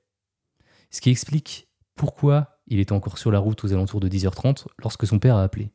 ce 0.90 1.00
qui 1.00 1.10
explique 1.10 1.68
pourquoi 1.94 2.60
il 2.66 2.80
était 2.80 2.92
encore 2.92 3.18
sur 3.18 3.30
la 3.30 3.38
route 3.38 3.62
aux 3.64 3.72
alentours 3.72 4.00
de 4.00 4.08
10h30 4.08 4.66
lorsque 4.78 5.06
son 5.06 5.18
père 5.18 5.36
a 5.36 5.42
appelé. 5.42 5.70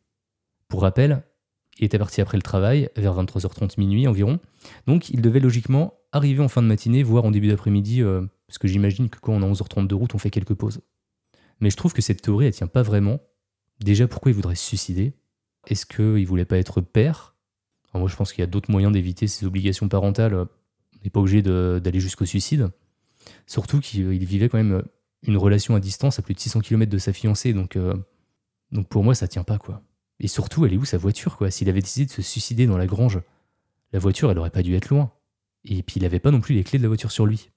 Pour 0.67 0.81
rappel, 0.81 1.23
il 1.77 1.85
était 1.85 1.99
parti 1.99 2.21
après 2.21 2.37
le 2.37 2.41
travail, 2.41 2.89
vers 2.95 3.15
23h30 3.15 3.79
minuit 3.79 4.07
environ, 4.07 4.39
donc 4.87 5.09
il 5.09 5.21
devait 5.21 5.39
logiquement 5.39 5.93
arriver 6.11 6.41
en 6.41 6.47
fin 6.47 6.61
de 6.61 6.67
matinée, 6.67 7.03
voire 7.03 7.25
en 7.25 7.31
début 7.31 7.49
d'après-midi, 7.49 8.01
euh, 8.01 8.25
parce 8.47 8.57
que 8.57 8.67
j'imagine 8.67 9.09
que 9.09 9.19
quand 9.19 9.33
on 9.33 9.41
a 9.41 9.45
11h30 9.45 9.87
de 9.87 9.95
route, 9.95 10.15
on 10.15 10.17
fait 10.17 10.29
quelques 10.29 10.53
pauses. 10.53 10.81
Mais 11.59 11.69
je 11.69 11.77
trouve 11.77 11.93
que 11.93 12.01
cette 12.01 12.21
théorie, 12.21 12.47
elle 12.47 12.53
tient 12.53 12.67
pas 12.67 12.81
vraiment. 12.81 13.19
Déjà, 13.79 14.07
pourquoi 14.07 14.31
il 14.31 14.35
voudrait 14.35 14.55
se 14.55 14.65
suicider? 14.65 15.13
Est-ce 15.67 15.85
qu'il 15.85 16.25
voulait 16.27 16.45
pas 16.45 16.57
être 16.57 16.81
père? 16.81 17.35
Moi, 17.93 18.09
je 18.09 18.15
pense 18.15 18.33
qu'il 18.33 18.41
y 18.41 18.43
a 18.43 18.47
d'autres 18.47 18.71
moyens 18.71 18.91
d'éviter 18.91 19.27
ses 19.27 19.45
obligations 19.45 19.87
parentales. 19.87 20.35
On 20.35 20.47
n'est 21.03 21.09
pas 21.09 21.21
obligé 21.21 21.41
d'aller 21.41 21.99
jusqu'au 21.99 22.25
suicide. 22.25 22.69
Surtout 23.47 23.79
qu'il 23.79 24.25
vivait 24.25 24.49
quand 24.49 24.57
même 24.57 24.83
une 25.23 25.37
relation 25.37 25.75
à 25.75 25.79
distance 25.79 26.19
à 26.19 26.21
plus 26.21 26.33
de 26.33 26.39
600 26.39 26.61
km 26.61 26.91
de 26.91 26.97
sa 26.97 27.13
fiancée, 27.13 27.53
donc, 27.53 27.75
euh, 27.75 27.95
donc 28.71 28.87
pour 28.87 29.03
moi, 29.03 29.15
ça 29.15 29.27
tient 29.27 29.43
pas, 29.43 29.57
quoi. 29.57 29.81
Et 30.19 30.27
surtout, 30.27 30.65
elle 30.65 30.73
est 30.73 30.77
où 30.77 30.85
sa 30.85 30.97
voiture, 30.97 31.37
quoi? 31.37 31.51
S'il 31.51 31.69
avait 31.69 31.81
décidé 31.81 32.05
de 32.05 32.11
se 32.11 32.21
suicider 32.21 32.67
dans 32.67 32.77
la 32.77 32.85
grange, 32.85 33.19
la 33.91 33.99
voiture, 33.99 34.29
elle 34.31 34.37
aurait 34.37 34.49
pas 34.49 34.61
dû 34.61 34.75
être 34.75 34.89
loin. 34.89 35.11
Et 35.63 35.81
puis, 35.81 35.95
il 35.97 36.03
n'avait 36.03 36.19
pas 36.19 36.31
non 36.31 36.41
plus 36.41 36.53
les 36.53 36.63
clés 36.63 36.77
de 36.77 36.83
la 36.83 36.89
voiture 36.89 37.11
sur 37.11 37.25
lui. 37.25 37.49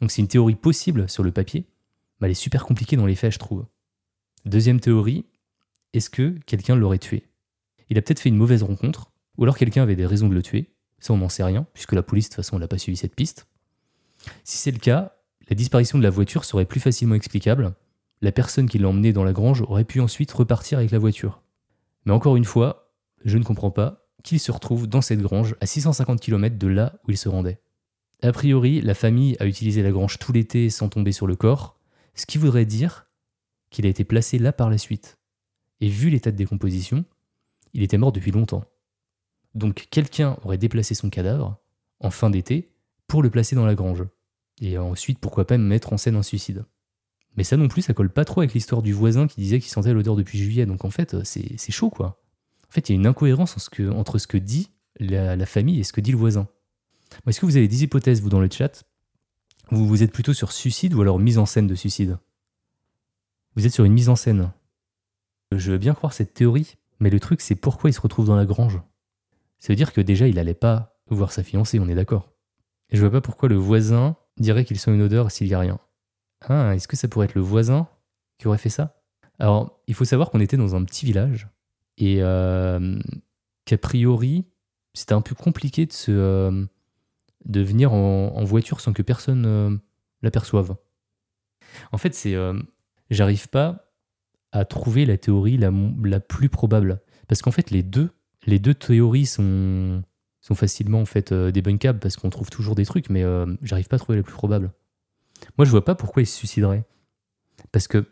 Donc, 0.00 0.10
c'est 0.10 0.22
une 0.22 0.28
théorie 0.28 0.56
possible 0.56 1.08
sur 1.08 1.22
le 1.22 1.30
papier, 1.30 1.66
mais 2.20 2.26
elle 2.26 2.32
est 2.32 2.34
super 2.34 2.64
compliquée 2.64 2.96
dans 2.96 3.06
les 3.06 3.16
faits, 3.16 3.32
je 3.32 3.38
trouve. 3.38 3.66
Deuxième 4.44 4.80
théorie, 4.80 5.26
est-ce 5.92 6.10
que 6.10 6.36
quelqu'un 6.46 6.74
l'aurait 6.74 6.98
tué? 6.98 7.27
Il 7.90 7.98
a 7.98 8.02
peut-être 8.02 8.20
fait 8.20 8.28
une 8.28 8.36
mauvaise 8.36 8.62
rencontre, 8.62 9.10
ou 9.36 9.44
alors 9.44 9.56
quelqu'un 9.56 9.82
avait 9.82 9.96
des 9.96 10.06
raisons 10.06 10.28
de 10.28 10.34
le 10.34 10.42
tuer. 10.42 10.70
Ça, 10.98 11.12
on 11.12 11.18
n'en 11.18 11.28
sait 11.28 11.44
rien, 11.44 11.66
puisque 11.72 11.92
la 11.92 12.02
police, 12.02 12.26
de 12.26 12.30
toute 12.30 12.36
façon, 12.36 12.58
n'a 12.58 12.68
pas 12.68 12.78
suivi 12.78 12.96
cette 12.96 13.14
piste. 13.14 13.46
Si 14.44 14.58
c'est 14.58 14.72
le 14.72 14.78
cas, 14.78 15.16
la 15.48 15.54
disparition 15.54 15.98
de 15.98 16.02
la 16.02 16.10
voiture 16.10 16.44
serait 16.44 16.64
plus 16.64 16.80
facilement 16.80 17.14
explicable. 17.14 17.74
La 18.20 18.32
personne 18.32 18.68
qui 18.68 18.78
l'a 18.78 18.88
emmené 18.88 19.12
dans 19.12 19.24
la 19.24 19.32
grange 19.32 19.62
aurait 19.62 19.84
pu 19.84 20.00
ensuite 20.00 20.32
repartir 20.32 20.78
avec 20.78 20.90
la 20.90 20.98
voiture. 20.98 21.40
Mais 22.04 22.12
encore 22.12 22.36
une 22.36 22.44
fois, 22.44 22.92
je 23.24 23.38
ne 23.38 23.44
comprends 23.44 23.70
pas 23.70 24.08
qu'il 24.24 24.40
se 24.40 24.50
retrouve 24.50 24.86
dans 24.86 25.00
cette 25.00 25.22
grange 25.22 25.54
à 25.60 25.66
650 25.66 26.20
km 26.20 26.58
de 26.58 26.66
là 26.66 26.94
où 27.06 27.12
il 27.12 27.16
se 27.16 27.28
rendait. 27.28 27.60
A 28.22 28.32
priori, 28.32 28.80
la 28.80 28.94
famille 28.94 29.36
a 29.38 29.46
utilisé 29.46 29.82
la 29.82 29.92
grange 29.92 30.18
tout 30.18 30.32
l'été 30.32 30.70
sans 30.70 30.88
tomber 30.88 31.12
sur 31.12 31.26
le 31.26 31.36
corps, 31.36 31.78
ce 32.14 32.26
qui 32.26 32.36
voudrait 32.36 32.64
dire 32.64 33.06
qu'il 33.70 33.86
a 33.86 33.88
été 33.88 34.04
placé 34.04 34.38
là 34.38 34.52
par 34.52 34.70
la 34.70 34.78
suite. 34.78 35.18
Et 35.80 35.88
vu 35.88 36.10
l'état 36.10 36.32
de 36.32 36.36
décomposition, 36.36 37.04
il 37.74 37.82
était 37.82 37.98
mort 37.98 38.12
depuis 38.12 38.30
longtemps. 38.30 38.64
Donc 39.54 39.88
quelqu'un 39.90 40.36
aurait 40.44 40.58
déplacé 40.58 40.94
son 40.94 41.10
cadavre 41.10 41.58
en 42.00 42.10
fin 42.10 42.30
d'été 42.30 42.70
pour 43.06 43.22
le 43.22 43.30
placer 43.30 43.56
dans 43.56 43.66
la 43.66 43.74
grange. 43.74 44.04
Et 44.60 44.78
ensuite, 44.78 45.18
pourquoi 45.18 45.46
pas 45.46 45.58
mettre 45.58 45.92
en 45.92 45.96
scène 45.96 46.16
un 46.16 46.22
suicide. 46.22 46.64
Mais 47.36 47.44
ça 47.44 47.56
non 47.56 47.68
plus, 47.68 47.82
ça 47.82 47.94
colle 47.94 48.10
pas 48.10 48.24
trop 48.24 48.40
avec 48.40 48.54
l'histoire 48.54 48.82
du 48.82 48.92
voisin 48.92 49.28
qui 49.28 49.40
disait 49.40 49.60
qu'il 49.60 49.70
sentait 49.70 49.92
l'odeur 49.92 50.16
depuis 50.16 50.38
juillet. 50.38 50.66
Donc 50.66 50.84
en 50.84 50.90
fait, 50.90 51.16
c'est 51.24 51.72
chaud 51.72 51.90
quoi. 51.90 52.20
En 52.68 52.72
fait, 52.72 52.88
il 52.88 52.92
y 52.92 52.94
a 52.96 53.00
une 53.00 53.06
incohérence 53.06 53.56
entre 53.92 54.18
ce 54.18 54.26
que 54.26 54.38
dit 54.38 54.70
la, 54.98 55.46
famille 55.46 55.80
et 55.80 55.84
ce 55.84 55.92
que 55.92 56.00
dit 56.00 56.10
le 56.10 56.18
voisin. 56.18 56.48
Est-ce 57.26 57.40
que 57.40 57.46
vous 57.46 57.56
avez 57.56 57.68
des 57.68 57.84
hypothèses, 57.84 58.20
vous, 58.20 58.28
dans 58.28 58.40
le 58.40 58.50
chat? 58.50 58.84
Vous, 59.70 59.86
vous 59.86 60.02
êtes 60.02 60.12
plutôt 60.12 60.34
sur 60.34 60.52
suicide 60.52 60.94
ou 60.94 61.00
alors 61.00 61.18
mise 61.18 61.38
en 61.38 61.46
scène 61.46 61.66
de 61.66 61.74
suicide? 61.74 62.18
Vous 63.54 63.66
êtes 63.66 63.72
sur 63.72 63.84
une 63.84 63.92
mise 63.92 64.08
en 64.08 64.16
scène. 64.16 64.52
Je 65.52 65.72
veux 65.72 65.78
bien 65.78 65.94
croire 65.94 66.12
cette 66.12 66.34
théorie, 66.34 66.76
mais 67.00 67.10
le 67.10 67.20
truc, 67.20 67.40
c'est 67.40 67.54
pourquoi 67.54 67.90
il 67.90 67.92
se 67.92 68.00
retrouve 68.00 68.26
dans 68.26 68.36
la 68.36 68.46
grange? 68.46 68.80
Ça 69.58 69.72
veut 69.72 69.76
dire 69.76 69.92
que 69.92 70.00
déjà, 70.00 70.28
il 70.28 70.38
allait 70.38 70.54
pas 70.54 71.00
voir 71.10 71.32
sa 71.32 71.42
fiancée, 71.42 71.78
on 71.80 71.88
est 71.88 71.94
d'accord. 71.94 72.32
Et 72.90 72.96
je 72.96 73.00
vois 73.00 73.10
pas 73.10 73.20
pourquoi 73.20 73.48
le 73.48 73.56
voisin 73.56 74.16
dirait 74.38 74.64
qu'il 74.64 74.78
sent 74.78 74.92
une 74.92 75.02
odeur 75.02 75.30
s'il 75.30 75.48
y 75.48 75.54
a 75.54 75.58
rien. 75.58 75.78
Ah, 76.42 76.74
est-ce 76.74 76.88
que 76.88 76.96
ça 76.96 77.08
pourrait 77.08 77.26
être 77.26 77.34
le 77.34 77.40
voisin 77.40 77.88
qui 78.38 78.46
aurait 78.46 78.58
fait 78.58 78.68
ça? 78.68 79.00
Alors, 79.38 79.80
il 79.86 79.94
faut 79.94 80.04
savoir 80.04 80.30
qu'on 80.30 80.40
était 80.40 80.56
dans 80.56 80.74
un 80.74 80.84
petit 80.84 81.06
village 81.06 81.48
et 81.96 82.18
euh, 82.20 82.98
qu'a 83.64 83.78
priori, 83.78 84.44
c'était 84.94 85.14
un 85.14 85.20
peu 85.20 85.34
compliqué 85.34 85.86
de, 85.86 85.92
euh, 86.08 86.66
venir 87.46 87.92
en, 87.92 88.44
voiture 88.44 88.80
sans 88.80 88.92
que 88.92 89.02
personne 89.02 89.44
euh, 89.46 89.76
l'aperçoive. 90.22 90.76
En 91.92 91.98
fait, 91.98 92.14
c'est, 92.14 92.34
j'arrive 93.10 93.48
pas 93.48 93.87
à 94.52 94.64
trouver 94.64 95.04
la 95.04 95.18
théorie 95.18 95.56
la, 95.56 95.70
la 96.02 96.20
plus 96.20 96.48
probable 96.48 97.00
parce 97.26 97.42
qu'en 97.42 97.50
fait, 97.50 97.70
les 97.70 97.82
deux, 97.82 98.10
les 98.46 98.58
deux 98.58 98.74
théories 98.74 99.26
sont, 99.26 100.02
sont 100.40 100.54
facilement 100.54 101.00
en 101.00 101.04
fait 101.04 101.34
débunkables 101.34 101.98
parce 101.98 102.16
qu'on 102.16 102.30
trouve 102.30 102.48
toujours 102.50 102.74
des 102.74 102.86
trucs, 102.86 103.10
mais 103.10 103.22
j'arrive 103.62 103.88
pas 103.88 103.96
à 103.96 103.98
trouver 103.98 104.16
la 104.16 104.22
plus 104.22 104.32
probable. 104.32 104.72
Moi, 105.56 105.64
je 105.64 105.70
vois 105.70 105.84
pas 105.84 105.94
pourquoi 105.94 106.22
il 106.22 106.26
se 106.26 106.36
suiciderait. 106.36 106.84
Parce 107.72 107.88
que 107.88 108.06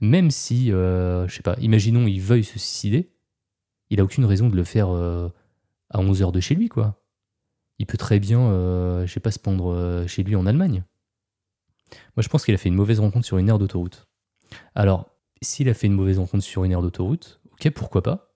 même 0.00 0.30
si, 0.30 0.72
euh, 0.72 1.26
je 1.28 1.34
sais 1.34 1.42
pas, 1.42 1.56
imaginons 1.60 2.06
il 2.06 2.20
veuille 2.20 2.44
se 2.44 2.58
suicider, 2.58 3.12
il 3.90 4.00
a 4.00 4.04
aucune 4.04 4.24
raison 4.24 4.48
de 4.48 4.56
le 4.56 4.64
faire 4.64 4.90
euh, 4.90 5.28
à 5.90 6.00
11 6.00 6.22
heures 6.22 6.32
de 6.32 6.40
chez 6.40 6.54
lui, 6.54 6.68
quoi. 6.68 7.00
Il 7.78 7.86
peut 7.86 7.98
très 7.98 8.20
bien, 8.20 8.40
euh, 8.40 9.06
je 9.06 9.12
sais 9.12 9.20
pas, 9.20 9.30
se 9.30 9.38
pendre 9.38 9.72
euh, 9.72 10.06
chez 10.06 10.22
lui 10.22 10.36
en 10.36 10.46
Allemagne. 10.46 10.84
Moi, 12.16 12.22
je 12.22 12.28
pense 12.28 12.44
qu'il 12.44 12.54
a 12.54 12.58
fait 12.58 12.68
une 12.68 12.74
mauvaise 12.74 13.00
rencontre 13.00 13.26
sur 13.26 13.38
une 13.38 13.48
aire 13.48 13.58
d'autoroute. 13.58 14.06
Alors, 14.74 15.10
s'il 15.42 15.68
a 15.68 15.74
fait 15.74 15.86
une 15.86 15.94
mauvaise 15.94 16.18
rencontre 16.18 16.44
sur 16.44 16.64
une 16.64 16.72
aire 16.72 16.82
d'autoroute, 16.82 17.40
ok, 17.52 17.70
pourquoi 17.70 18.02
pas 18.02 18.34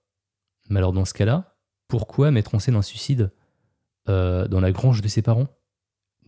Mais 0.69 0.79
alors, 0.79 0.93
dans 0.93 1.05
ce 1.05 1.13
cas-là, 1.13 1.57
pourquoi 1.87 2.31
mettre 2.31 2.55
en 2.55 2.59
scène 2.59 2.75
un 2.75 2.81
suicide 2.81 3.31
euh, 4.07 4.47
dans 4.47 4.59
la 4.59 4.71
grange 4.71 5.01
de 5.01 5.07
ses 5.07 5.21
parents? 5.21 5.47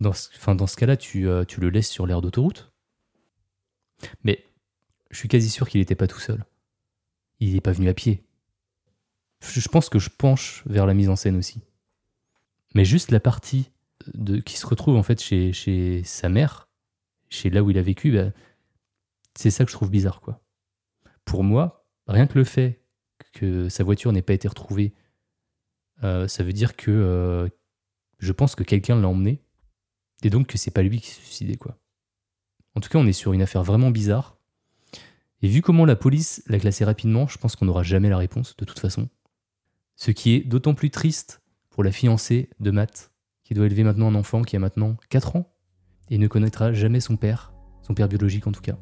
Dans 0.00 0.12
ce, 0.12 0.28
dans 0.52 0.66
ce 0.66 0.76
cas-là, 0.76 0.96
tu, 0.96 1.28
euh, 1.28 1.44
tu 1.44 1.60
le 1.60 1.70
laisses 1.70 1.90
sur 1.90 2.06
l'aire 2.06 2.20
d'autoroute 2.20 2.72
Mais 4.24 4.44
je 5.10 5.18
suis 5.18 5.28
quasi 5.28 5.48
sûr 5.48 5.68
qu'il 5.68 5.80
n'était 5.80 5.94
pas 5.94 6.08
tout 6.08 6.18
seul. 6.18 6.44
Il 7.38 7.54
n'est 7.54 7.60
pas 7.60 7.72
venu 7.72 7.88
à 7.88 7.94
pied. 7.94 8.24
Je 9.40 9.68
pense 9.68 9.88
que 9.88 9.98
je 9.98 10.10
penche 10.10 10.62
vers 10.66 10.86
la 10.86 10.94
mise 10.94 11.08
en 11.08 11.16
scène 11.16 11.36
aussi. 11.36 11.62
Mais 12.74 12.84
juste 12.84 13.10
la 13.10 13.20
partie 13.20 13.70
de, 14.14 14.38
qui 14.38 14.56
se 14.56 14.66
retrouve 14.66 14.96
en 14.96 15.02
fait 15.02 15.20
chez, 15.20 15.52
chez 15.52 16.02
sa 16.04 16.28
mère, 16.28 16.68
chez 17.28 17.50
là 17.50 17.62
où 17.62 17.70
il 17.70 17.78
a 17.78 17.82
vécu, 17.82 18.12
bah, 18.12 18.30
c'est 19.34 19.50
ça 19.50 19.64
que 19.64 19.70
je 19.70 19.76
trouve 19.76 19.90
bizarre. 19.90 20.20
quoi. 20.20 20.40
Pour 21.24 21.44
moi, 21.44 21.86
rien 22.06 22.26
que 22.26 22.38
le 22.38 22.44
fait 22.44 22.82
que 23.32 23.68
sa 23.68 23.84
voiture 23.84 24.12
n'ait 24.12 24.22
pas 24.22 24.34
été 24.34 24.48
retrouvée, 24.48 24.94
euh, 26.02 26.28
ça 26.28 26.42
veut 26.42 26.52
dire 26.52 26.76
que 26.76 26.90
euh, 26.90 27.48
je 28.18 28.32
pense 28.32 28.54
que 28.54 28.62
quelqu'un 28.62 29.00
l'a 29.00 29.08
emmené 29.08 29.42
et 30.22 30.30
donc 30.30 30.46
que 30.46 30.58
c'est 30.58 30.70
pas 30.70 30.82
lui 30.82 31.00
qui 31.00 31.10
s'est 31.10 31.20
suicidé. 31.22 31.56
quoi. 31.56 31.78
En 32.74 32.80
tout 32.80 32.88
cas, 32.88 32.98
on 32.98 33.06
est 33.06 33.12
sur 33.12 33.32
une 33.32 33.42
affaire 33.42 33.62
vraiment 33.62 33.90
bizarre. 33.90 34.38
Et 35.42 35.48
vu 35.48 35.60
comment 35.60 35.84
la 35.84 35.96
police 35.96 36.42
l'a 36.46 36.58
classé 36.58 36.84
rapidement, 36.84 37.26
je 37.26 37.36
pense 37.36 37.56
qu'on 37.56 37.66
n'aura 37.66 37.82
jamais 37.82 38.08
la 38.08 38.16
réponse 38.16 38.56
de 38.56 38.64
toute 38.64 38.78
façon. 38.78 39.08
Ce 39.96 40.10
qui 40.10 40.34
est 40.34 40.40
d'autant 40.40 40.74
plus 40.74 40.90
triste 40.90 41.42
pour 41.70 41.82
la 41.82 41.92
fiancée 41.92 42.48
de 42.60 42.70
Matt, 42.70 43.12
qui 43.44 43.54
doit 43.54 43.66
élever 43.66 43.82
maintenant 43.82 44.08
un 44.08 44.14
enfant 44.14 44.42
qui 44.42 44.56
a 44.56 44.60
maintenant 44.60 44.96
4 45.10 45.36
ans 45.36 45.52
et 46.10 46.18
ne 46.18 46.28
connaîtra 46.28 46.72
jamais 46.72 47.00
son 47.00 47.16
père, 47.16 47.52
son 47.82 47.94
père 47.94 48.08
biologique 48.08 48.46
en 48.46 48.52
tout 48.52 48.60
cas. 48.60 48.78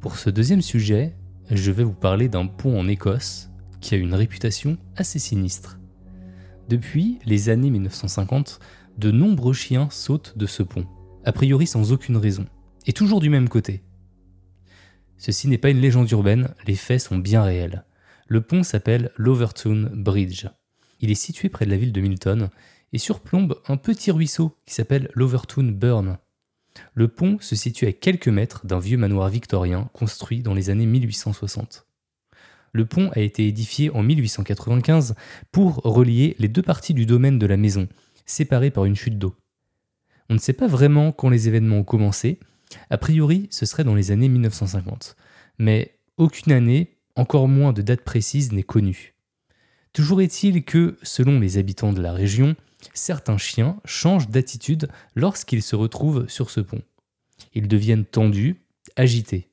Pour 0.00 0.16
ce 0.16 0.30
deuxième 0.30 0.62
sujet, 0.62 1.16
je 1.50 1.72
vais 1.72 1.82
vous 1.82 1.92
parler 1.92 2.28
d'un 2.28 2.46
pont 2.46 2.78
en 2.78 2.86
Écosse 2.86 3.50
qui 3.80 3.96
a 3.96 3.98
une 3.98 4.14
réputation 4.14 4.78
assez 4.94 5.18
sinistre. 5.18 5.80
Depuis 6.68 7.18
les 7.24 7.48
années 7.48 7.70
1950, 7.70 8.60
de 8.96 9.10
nombreux 9.10 9.54
chiens 9.54 9.88
sautent 9.90 10.38
de 10.38 10.46
ce 10.46 10.62
pont, 10.62 10.86
a 11.24 11.32
priori 11.32 11.66
sans 11.66 11.90
aucune 11.90 12.16
raison, 12.16 12.46
et 12.86 12.92
toujours 12.92 13.18
du 13.18 13.28
même 13.28 13.48
côté. 13.48 13.82
Ceci 15.16 15.48
n'est 15.48 15.58
pas 15.58 15.70
une 15.70 15.80
légende 15.80 16.10
urbaine, 16.12 16.54
les 16.64 16.76
faits 16.76 17.00
sont 17.00 17.18
bien 17.18 17.42
réels. 17.42 17.84
Le 18.28 18.40
pont 18.40 18.62
s'appelle 18.62 19.10
l'Overtoun 19.16 19.90
Bridge. 19.92 20.46
Il 21.00 21.10
est 21.10 21.16
situé 21.16 21.48
près 21.48 21.64
de 21.64 21.70
la 21.70 21.76
ville 21.76 21.92
de 21.92 22.00
Milton 22.00 22.50
et 22.92 22.98
surplombe 22.98 23.60
un 23.66 23.76
petit 23.76 24.12
ruisseau 24.12 24.56
qui 24.64 24.74
s'appelle 24.74 25.10
l'Overtoun 25.14 25.74
Burn. 25.74 26.18
Le 26.94 27.08
pont 27.08 27.38
se 27.40 27.56
situe 27.56 27.86
à 27.86 27.92
quelques 27.92 28.28
mètres 28.28 28.66
d'un 28.66 28.78
vieux 28.78 28.98
manoir 28.98 29.28
victorien 29.28 29.90
construit 29.92 30.42
dans 30.42 30.54
les 30.54 30.70
années 30.70 30.86
1860. 30.86 31.86
Le 32.72 32.84
pont 32.86 33.10
a 33.12 33.20
été 33.20 33.46
édifié 33.46 33.90
en 33.90 34.02
1895 34.02 35.14
pour 35.52 35.76
relier 35.76 36.36
les 36.38 36.48
deux 36.48 36.62
parties 36.62 36.94
du 36.94 37.06
domaine 37.06 37.38
de 37.38 37.46
la 37.46 37.56
maison, 37.56 37.88
séparées 38.26 38.70
par 38.70 38.84
une 38.84 38.96
chute 38.96 39.18
d'eau. 39.18 39.34
On 40.28 40.34
ne 40.34 40.38
sait 40.38 40.52
pas 40.52 40.66
vraiment 40.66 41.12
quand 41.12 41.30
les 41.30 41.48
événements 41.48 41.78
ont 41.78 41.84
commencé, 41.84 42.38
a 42.90 42.98
priori 42.98 43.48
ce 43.50 43.66
serait 43.66 43.84
dans 43.84 43.94
les 43.94 44.10
années 44.10 44.28
1950, 44.28 45.16
mais 45.58 45.98
aucune 46.18 46.52
année, 46.52 46.98
encore 47.16 47.48
moins 47.48 47.72
de 47.72 47.82
date 47.82 48.02
précise 48.02 48.52
n'est 48.52 48.62
connue. 48.62 49.14
Toujours 49.92 50.20
est-il 50.20 50.64
que, 50.64 50.98
selon 51.02 51.40
les 51.40 51.58
habitants 51.58 51.92
de 51.92 52.02
la 52.02 52.12
région, 52.12 52.54
certains 52.94 53.38
chiens 53.38 53.80
changent 53.84 54.28
d'attitude 54.28 54.88
lorsqu'ils 55.14 55.62
se 55.62 55.76
retrouvent 55.76 56.28
sur 56.28 56.50
ce 56.50 56.60
pont. 56.60 56.82
Ils 57.54 57.68
deviennent 57.68 58.04
tendus, 58.04 58.62
agités. 58.96 59.50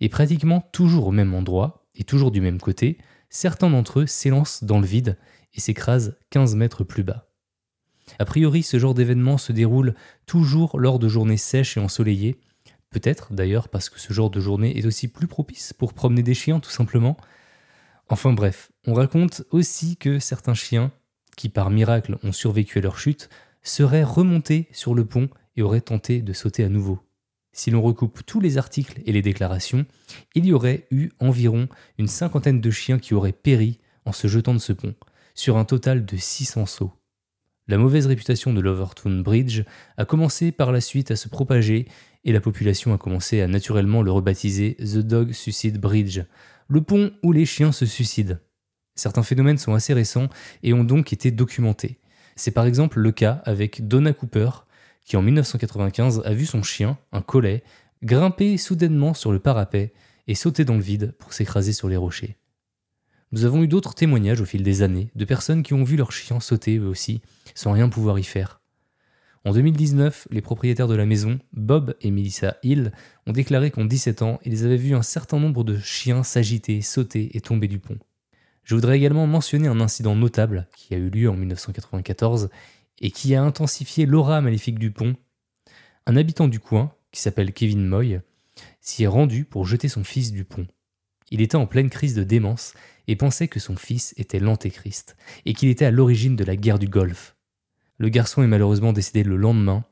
Et 0.00 0.08
pratiquement 0.08 0.60
toujours 0.72 1.08
au 1.08 1.12
même 1.12 1.34
endroit, 1.34 1.86
et 1.94 2.04
toujours 2.04 2.30
du 2.30 2.40
même 2.40 2.60
côté, 2.60 2.98
certains 3.28 3.70
d'entre 3.70 4.00
eux 4.00 4.06
s'élancent 4.06 4.64
dans 4.64 4.80
le 4.80 4.86
vide 4.86 5.18
et 5.54 5.60
s'écrasent 5.60 6.16
15 6.30 6.54
mètres 6.54 6.84
plus 6.84 7.02
bas. 7.02 7.28
A 8.18 8.24
priori, 8.24 8.62
ce 8.62 8.78
genre 8.78 8.94
d'événement 8.94 9.38
se 9.38 9.52
déroule 9.52 9.94
toujours 10.26 10.78
lors 10.78 10.98
de 10.98 11.08
journées 11.08 11.36
sèches 11.36 11.76
et 11.76 11.80
ensoleillées, 11.80 12.40
peut-être 12.90 13.32
d'ailleurs 13.32 13.68
parce 13.68 13.90
que 13.90 14.00
ce 14.00 14.12
genre 14.12 14.30
de 14.30 14.40
journée 14.40 14.78
est 14.78 14.86
aussi 14.86 15.08
plus 15.08 15.26
propice 15.26 15.72
pour 15.72 15.92
promener 15.92 16.22
des 16.22 16.34
chiens 16.34 16.60
tout 16.60 16.70
simplement. 16.70 17.16
Enfin 18.08 18.32
bref, 18.32 18.72
on 18.86 18.94
raconte 18.94 19.42
aussi 19.50 19.96
que 19.96 20.18
certains 20.18 20.54
chiens, 20.54 20.90
qui 21.38 21.48
par 21.48 21.70
miracle 21.70 22.18
ont 22.24 22.32
survécu 22.32 22.78
à 22.78 22.82
leur 22.82 22.98
chute, 22.98 23.30
seraient 23.62 24.02
remontés 24.02 24.66
sur 24.72 24.94
le 24.94 25.04
pont 25.04 25.30
et 25.56 25.62
auraient 25.62 25.80
tenté 25.80 26.20
de 26.20 26.32
sauter 26.32 26.64
à 26.64 26.68
nouveau. 26.68 26.98
Si 27.52 27.70
l'on 27.70 27.80
recoupe 27.80 28.26
tous 28.26 28.40
les 28.40 28.58
articles 28.58 29.00
et 29.06 29.12
les 29.12 29.22
déclarations, 29.22 29.86
il 30.34 30.44
y 30.46 30.52
aurait 30.52 30.86
eu 30.90 31.10
environ 31.20 31.68
une 31.96 32.08
cinquantaine 32.08 32.60
de 32.60 32.70
chiens 32.70 32.98
qui 32.98 33.14
auraient 33.14 33.32
péri 33.32 33.78
en 34.04 34.12
se 34.12 34.26
jetant 34.26 34.52
de 34.52 34.58
ce 34.58 34.72
pont, 34.72 34.94
sur 35.34 35.56
un 35.56 35.64
total 35.64 36.04
de 36.04 36.16
600 36.16 36.66
sauts. 36.66 36.92
La 37.68 37.78
mauvaise 37.78 38.06
réputation 38.06 38.52
de 38.52 38.60
l'Overtown 38.60 39.22
Bridge 39.22 39.62
a 39.96 40.04
commencé 40.04 40.50
par 40.50 40.72
la 40.72 40.80
suite 40.80 41.12
à 41.12 41.16
se 41.16 41.28
propager 41.28 41.86
et 42.24 42.32
la 42.32 42.40
population 42.40 42.92
a 42.94 42.98
commencé 42.98 43.42
à 43.42 43.46
naturellement 43.46 44.02
le 44.02 44.10
rebaptiser 44.10 44.74
The 44.76 44.98
Dog 44.98 45.32
Suicide 45.32 45.78
Bridge, 45.78 46.22
le 46.66 46.82
pont 46.82 47.12
où 47.22 47.30
les 47.30 47.46
chiens 47.46 47.72
se 47.72 47.86
suicident. 47.86 48.38
Certains 48.98 49.22
phénomènes 49.22 49.58
sont 49.58 49.74
assez 49.74 49.94
récents 49.94 50.28
et 50.64 50.72
ont 50.72 50.82
donc 50.82 51.12
été 51.12 51.30
documentés. 51.30 51.98
C'est 52.34 52.50
par 52.50 52.66
exemple 52.66 52.98
le 52.98 53.12
cas 53.12 53.42
avec 53.44 53.86
Donna 53.86 54.12
Cooper, 54.12 54.50
qui 55.04 55.16
en 55.16 55.22
1995 55.22 56.22
a 56.24 56.34
vu 56.34 56.46
son 56.46 56.64
chien, 56.64 56.98
un 57.12 57.22
collet, 57.22 57.62
grimper 58.02 58.56
soudainement 58.56 59.14
sur 59.14 59.30
le 59.30 59.38
parapet 59.38 59.92
et 60.26 60.34
sauter 60.34 60.64
dans 60.64 60.74
le 60.74 60.80
vide 60.80 61.14
pour 61.20 61.32
s'écraser 61.32 61.72
sur 61.72 61.88
les 61.88 61.96
rochers. 61.96 62.36
Nous 63.30 63.44
avons 63.44 63.62
eu 63.62 63.68
d'autres 63.68 63.94
témoignages 63.94 64.40
au 64.40 64.44
fil 64.44 64.64
des 64.64 64.82
années 64.82 65.12
de 65.14 65.24
personnes 65.24 65.62
qui 65.62 65.74
ont 65.74 65.84
vu 65.84 65.96
leur 65.96 66.10
chien 66.10 66.40
sauter 66.40 66.78
eux 66.78 66.88
aussi, 66.88 67.22
sans 67.54 67.70
rien 67.70 67.88
pouvoir 67.88 68.18
y 68.18 68.24
faire. 68.24 68.60
En 69.44 69.52
2019, 69.52 70.26
les 70.32 70.42
propriétaires 70.42 70.88
de 70.88 70.96
la 70.96 71.06
maison, 71.06 71.38
Bob 71.52 71.94
et 72.00 72.10
Melissa 72.10 72.56
Hill, 72.64 72.90
ont 73.28 73.32
déclaré 73.32 73.70
qu'en 73.70 73.84
17 73.84 74.22
ans, 74.22 74.40
ils 74.44 74.64
avaient 74.64 74.76
vu 74.76 74.96
un 74.96 75.02
certain 75.02 75.38
nombre 75.38 75.62
de 75.62 75.78
chiens 75.78 76.24
s'agiter, 76.24 76.80
sauter 76.82 77.36
et 77.36 77.40
tomber 77.40 77.68
du 77.68 77.78
pont. 77.78 77.98
Je 78.68 78.74
voudrais 78.74 78.98
également 78.98 79.26
mentionner 79.26 79.66
un 79.66 79.80
incident 79.80 80.14
notable 80.14 80.68
qui 80.76 80.94
a 80.94 80.98
eu 80.98 81.08
lieu 81.08 81.30
en 81.30 81.34
1994 81.34 82.50
et 82.98 83.10
qui 83.10 83.34
a 83.34 83.42
intensifié 83.42 84.04
l'aura 84.04 84.42
maléfique 84.42 84.78
du 84.78 84.90
pont. 84.90 85.16
Un 86.04 86.16
habitant 86.16 86.48
du 86.48 86.60
coin, 86.60 86.92
qui 87.10 87.22
s'appelle 87.22 87.54
Kevin 87.54 87.86
Moy, 87.86 88.20
s'y 88.82 89.04
est 89.04 89.06
rendu 89.06 89.46
pour 89.46 89.64
jeter 89.64 89.88
son 89.88 90.04
fils 90.04 90.32
du 90.32 90.44
pont. 90.44 90.66
Il 91.30 91.40
était 91.40 91.56
en 91.56 91.66
pleine 91.66 91.88
crise 91.88 92.14
de 92.14 92.24
démence 92.24 92.74
et 93.06 93.16
pensait 93.16 93.48
que 93.48 93.58
son 93.58 93.74
fils 93.74 94.12
était 94.18 94.38
l'antéchrist 94.38 95.16
et 95.46 95.54
qu'il 95.54 95.70
était 95.70 95.86
à 95.86 95.90
l'origine 95.90 96.36
de 96.36 96.44
la 96.44 96.56
guerre 96.56 96.78
du 96.78 96.88
Golfe. 96.88 97.36
Le 97.96 98.10
garçon 98.10 98.42
est 98.42 98.48
malheureusement 98.48 98.92
décédé 98.92 99.22
le 99.22 99.36
lendemain, 99.36 99.86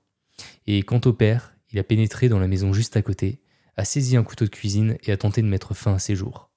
et 0.67 0.83
quant 0.83 1.01
au 1.07 1.15
père, 1.15 1.55
il 1.73 1.79
a 1.79 1.83
pénétré 1.83 2.29
dans 2.29 2.41
la 2.41 2.47
maison 2.47 2.75
juste 2.75 2.99
à 2.99 3.01
côté, 3.01 3.41
a 3.79 3.87
saisi 3.87 4.19
un 4.19 4.23
couteau 4.23 4.45
de 4.45 4.51
cuisine 4.51 4.99
et 5.03 5.13
a 5.13 5.17
tenté 5.17 5.41
de 5.41 5.47
mettre 5.47 5.73
fin 5.73 5.95
à 5.95 5.99
ses 5.99 6.15
jours. 6.15 6.51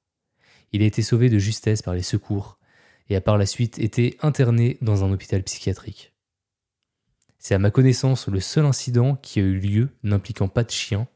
Il 0.72 0.82
a 0.84 0.86
été 0.86 1.02
sauvé 1.02 1.30
de 1.30 1.38
justesse 1.38 1.82
par 1.82 1.94
les 1.94 2.04
secours 2.04 2.58
et 3.10 3.16
a 3.16 3.22
par 3.22 3.38
la 3.38 3.46
suite 3.46 3.80
été 3.80 4.18
interné 4.22 4.78
dans 4.82 5.04
un 5.04 5.12
hôpital 5.12 5.44
psychiatrique. 5.44 6.14
C'est 7.40 7.56
à 7.56 7.60
ma 7.60 7.72
connaissance 7.72 8.28
le 8.28 8.40
seul 8.40 8.66
incident 8.66 9.16
qui 9.16 9.40
a 9.40 9.44
eu 9.44 9.58
lieu 9.58 9.90
n'impliquant 10.04 10.48
pas 10.48 10.64
de 10.64 10.72
chien. 10.72 11.08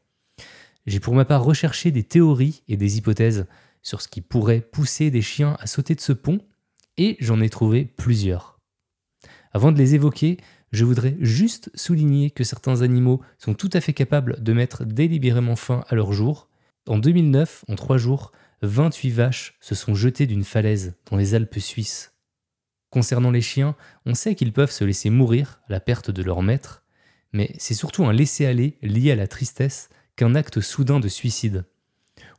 J'ai 0.86 1.00
pour 1.00 1.14
ma 1.14 1.24
part 1.24 1.44
recherché 1.44 1.90
des 1.90 2.02
théories 2.02 2.62
et 2.66 2.76
des 2.76 2.98
hypothèses 2.98 3.46
sur 3.82 4.00
ce 4.00 4.08
qui 4.08 4.22
pourrait 4.22 4.62
pousser 4.62 5.10
des 5.10 5.22
chiens 5.22 5.56
à 5.60 5.66
sauter 5.66 5.94
de 5.94 6.00
ce 6.00 6.12
pont, 6.12 6.40
et 6.96 7.16
j'en 7.20 7.40
ai 7.40 7.50
trouvé 7.50 7.84
plusieurs. 7.84 8.58
Avant 9.52 9.70
de 9.70 9.78
les 9.78 9.94
évoquer, 9.94 10.38
je 10.72 10.84
voudrais 10.84 11.16
juste 11.20 11.70
souligner 11.74 12.30
que 12.30 12.42
certains 12.42 12.82
animaux 12.82 13.20
sont 13.38 13.54
tout 13.54 13.70
à 13.72 13.80
fait 13.80 13.92
capables 13.92 14.42
de 14.42 14.52
mettre 14.52 14.84
délibérément 14.84 15.56
fin 15.56 15.84
à 15.88 15.94
leur 15.94 16.12
jour. 16.12 16.48
En 16.88 16.98
2009, 16.98 17.64
en 17.68 17.76
trois 17.76 17.98
jours, 17.98 18.32
28 18.66 19.10
vaches 19.10 19.54
se 19.60 19.74
sont 19.74 19.94
jetées 19.94 20.26
d'une 20.26 20.44
falaise 20.44 20.94
dans 21.10 21.16
les 21.16 21.34
Alpes 21.34 21.58
suisses. 21.58 22.14
Concernant 22.90 23.30
les 23.30 23.40
chiens, 23.40 23.74
on 24.06 24.14
sait 24.14 24.34
qu'ils 24.34 24.52
peuvent 24.52 24.70
se 24.70 24.84
laisser 24.84 25.10
mourir 25.10 25.60
à 25.68 25.72
la 25.72 25.80
perte 25.80 26.10
de 26.10 26.22
leur 26.22 26.42
maître, 26.42 26.84
mais 27.32 27.52
c'est 27.58 27.74
surtout 27.74 28.04
un 28.04 28.12
laisser-aller 28.12 28.78
lié 28.82 29.10
à 29.10 29.16
la 29.16 29.26
tristesse 29.26 29.88
qu'un 30.16 30.34
acte 30.34 30.60
soudain 30.60 31.00
de 31.00 31.08
suicide. 31.08 31.64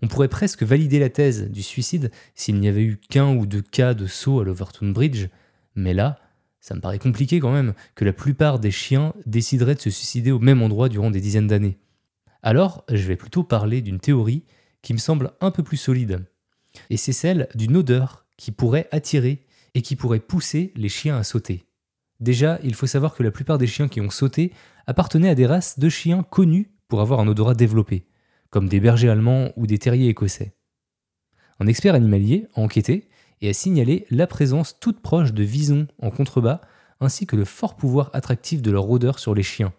On 0.01 0.07
pourrait 0.07 0.29
presque 0.29 0.63
valider 0.63 0.99
la 0.99 1.09
thèse 1.09 1.49
du 1.49 1.61
suicide 1.61 2.11
s'il 2.35 2.59
n'y 2.59 2.67
avait 2.67 2.83
eu 2.83 2.97
qu'un 2.97 3.35
ou 3.35 3.45
deux 3.45 3.61
cas 3.61 3.93
de 3.93 4.07
saut 4.07 4.39
à 4.39 4.45
l'Overton 4.45 4.89
Bridge, 4.89 5.27
mais 5.75 5.93
là, 5.93 6.19
ça 6.61 6.73
me 6.73 6.81
paraît 6.81 6.99
compliqué 6.99 7.39
quand 7.39 7.51
même 7.51 7.73
que 7.93 8.05
la 8.05 8.13
plupart 8.13 8.59
des 8.59 8.71
chiens 8.71 9.13
décideraient 9.25 9.75
de 9.75 9.81
se 9.81 9.89
suicider 9.89 10.31
au 10.31 10.39
même 10.39 10.61
endroit 10.61 10.89
durant 10.89 11.11
des 11.11 11.21
dizaines 11.21 11.47
d'années. 11.47 11.77
Alors, 12.41 12.85
je 12.89 13.07
vais 13.07 13.15
plutôt 13.15 13.43
parler 13.43 13.81
d'une 13.81 13.99
théorie 13.99 14.43
qui 14.85 14.93
me 14.93 14.99
semble 14.99 15.31
un 15.41 15.49
peu 15.49 15.63
plus 15.63 15.77
solide. 15.77 16.25
et 16.91 16.97
c'est 16.97 17.11
celle 17.11 17.47
d'une 17.55 17.75
odeur 17.75 18.27
qui 18.37 18.51
pourrait 18.51 18.87
attirer 18.91 19.45
et 19.73 19.81
qui 19.81 19.95
pourrait 19.95 20.19
pousser 20.19 20.71
les 20.75 20.89
chiens 20.89 21.17
à 21.17 21.23
sauter. 21.23 21.65
Déjà, 22.19 22.59
il 22.63 22.75
faut 22.75 22.85
savoir 22.85 23.15
que 23.15 23.23
la 23.23 23.31
plupart 23.31 23.57
des 23.57 23.65
chiens 23.65 23.87
qui 23.87 23.99
ont 23.99 24.11
sauté 24.11 24.53
appartenaient 24.85 25.29
à 25.29 25.35
des 25.35 25.47
races 25.47 25.79
de 25.79 25.89
chiens 25.89 26.21
connus 26.21 26.71
pour 26.87 27.01
avoir 27.01 27.19
un 27.19 27.27
odorat 27.27 27.55
développé, 27.55 28.05
comme 28.51 28.69
des 28.69 28.79
bergers 28.79 29.09
allemands 29.09 29.51
ou 29.55 29.65
des 29.65 29.79
terriers 29.79 30.09
écossais. 30.09 30.55
Un 31.59 31.65
expert 31.65 31.95
animalier 31.95 32.47
a 32.53 32.61
enquêté 32.61 33.09
et 33.41 33.49
a 33.49 33.53
signalé 33.53 34.05
la 34.11 34.27
présence 34.27 34.79
toute 34.79 35.01
proche 35.01 35.33
de 35.33 35.43
visons 35.43 35.87
en 35.99 36.11
contrebas, 36.11 36.61
ainsi 36.99 37.25
que 37.25 37.35
le 37.35 37.45
fort 37.45 37.75
pouvoir 37.75 38.11
attractif 38.13 38.61
de 38.61 38.71
leur 38.71 38.87
odeur 38.87 39.17
sur 39.17 39.33
les 39.33 39.43
chiens. 39.43 39.73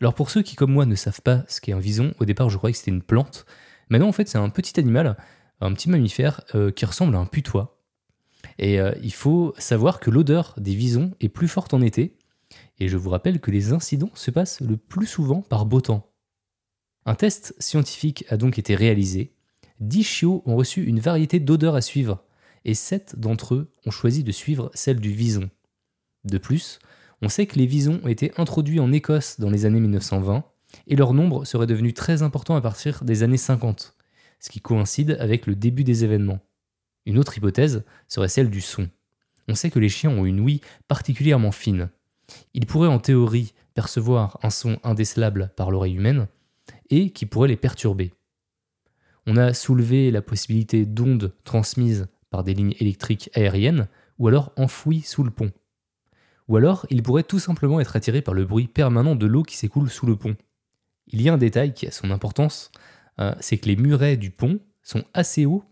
Alors 0.00 0.14
pour 0.14 0.30
ceux 0.30 0.42
qui 0.42 0.56
comme 0.56 0.72
moi 0.72 0.86
ne 0.86 0.96
savent 0.96 1.22
pas 1.22 1.44
ce 1.46 1.60
qu'est 1.60 1.72
un 1.72 1.78
vison, 1.78 2.14
au 2.18 2.24
départ 2.24 2.50
je 2.50 2.56
croyais 2.56 2.72
que 2.72 2.78
c'était 2.78 2.90
une 2.90 3.02
plante, 3.02 3.46
maintenant 3.90 4.08
en 4.08 4.12
fait 4.12 4.28
c'est 4.28 4.38
un 4.38 4.48
petit 4.48 4.80
animal, 4.80 5.16
un 5.60 5.72
petit 5.74 5.90
mammifère 5.90 6.42
euh, 6.54 6.70
qui 6.70 6.84
ressemble 6.84 7.14
à 7.16 7.18
un 7.18 7.26
putois. 7.26 7.78
Et 8.58 8.80
euh, 8.80 8.92
il 9.02 9.12
faut 9.12 9.54
savoir 9.58 10.00
que 10.00 10.10
l'odeur 10.10 10.54
des 10.56 10.74
visons 10.74 11.12
est 11.20 11.28
plus 11.28 11.48
forte 11.48 11.74
en 11.74 11.82
été, 11.82 12.16
et 12.78 12.88
je 12.88 12.96
vous 12.96 13.10
rappelle 13.10 13.40
que 13.40 13.50
les 13.50 13.72
incidents 13.72 14.10
se 14.14 14.30
passent 14.30 14.60
le 14.60 14.76
plus 14.76 15.06
souvent 15.06 15.42
par 15.42 15.66
beau 15.66 15.80
temps. 15.80 16.10
Un 17.06 17.14
test 17.14 17.54
scientifique 17.58 18.24
a 18.28 18.36
donc 18.36 18.58
été 18.58 18.74
réalisé. 18.74 19.34
10 19.80 20.02
chiots 20.02 20.42
ont 20.46 20.56
reçu 20.56 20.84
une 20.84 21.00
variété 21.00 21.40
d'odeurs 21.40 21.74
à 21.74 21.80
suivre, 21.80 22.24
et 22.64 22.74
7 22.74 23.18
d'entre 23.18 23.54
eux 23.54 23.72
ont 23.86 23.90
choisi 23.90 24.24
de 24.24 24.32
suivre 24.32 24.70
celle 24.74 25.00
du 25.00 25.10
vison. 25.10 25.48
De 26.24 26.38
plus, 26.38 26.78
on 27.22 27.28
sait 27.28 27.46
que 27.46 27.58
les 27.58 27.66
visons 27.66 28.00
ont 28.02 28.08
été 28.08 28.32
introduits 28.36 28.80
en 28.80 28.92
Écosse 28.92 29.40
dans 29.40 29.50
les 29.50 29.64
années 29.64 29.80
1920, 29.80 30.44
et 30.86 30.96
leur 30.96 31.14
nombre 31.14 31.44
serait 31.44 31.66
devenu 31.66 31.92
très 31.92 32.22
important 32.22 32.56
à 32.56 32.60
partir 32.60 33.04
des 33.04 33.22
années 33.22 33.36
50, 33.36 33.94
ce 34.38 34.50
qui 34.50 34.60
coïncide 34.60 35.16
avec 35.20 35.46
le 35.46 35.54
début 35.54 35.84
des 35.84 36.04
événements. 36.04 36.40
Une 37.06 37.18
autre 37.18 37.36
hypothèse 37.36 37.84
serait 38.08 38.28
celle 38.28 38.50
du 38.50 38.60
son. 38.60 38.88
On 39.48 39.54
sait 39.54 39.70
que 39.70 39.78
les 39.78 39.88
chiens 39.88 40.10
ont 40.10 40.26
une 40.26 40.40
ouïe 40.40 40.60
particulièrement 40.88 41.52
fine. 41.52 41.90
Ils 42.54 42.66
pourraient 42.66 42.88
en 42.88 42.98
théorie 42.98 43.54
percevoir 43.74 44.38
un 44.42 44.50
son 44.50 44.78
indécelable 44.84 45.50
par 45.56 45.70
l'oreille 45.70 45.96
humaine, 45.96 46.28
et 46.90 47.10
qui 47.10 47.26
pourrait 47.26 47.48
les 47.48 47.56
perturber. 47.56 48.12
On 49.26 49.36
a 49.36 49.54
soulevé 49.54 50.10
la 50.10 50.22
possibilité 50.22 50.86
d'ondes 50.86 51.32
transmises 51.44 52.08
par 52.30 52.44
des 52.44 52.54
lignes 52.54 52.74
électriques 52.80 53.30
aériennes 53.34 53.88
ou 54.18 54.28
alors 54.28 54.52
enfouies 54.56 55.02
sous 55.02 55.22
le 55.22 55.30
pont. 55.30 55.52
Ou 56.48 56.56
alors, 56.56 56.86
ils 56.90 57.02
pourraient 57.02 57.22
tout 57.22 57.38
simplement 57.38 57.80
être 57.80 57.96
attirés 57.96 58.22
par 58.22 58.34
le 58.34 58.44
bruit 58.44 58.66
permanent 58.66 59.14
de 59.14 59.26
l'eau 59.26 59.42
qui 59.42 59.56
s'écoule 59.56 59.88
sous 59.88 60.06
le 60.06 60.16
pont. 60.16 60.36
Il 61.10 61.22
y 61.22 61.28
a 61.28 61.34
un 61.34 61.38
détail 61.38 61.74
qui 61.74 61.86
a 61.86 61.90
son 61.90 62.10
importance, 62.10 62.72
euh, 63.20 63.34
c'est 63.40 63.58
que 63.58 63.66
les 63.66 63.76
murets 63.76 64.16
du 64.16 64.30
pont 64.30 64.60
sont 64.82 65.04
assez 65.12 65.44
hauts 65.44 65.64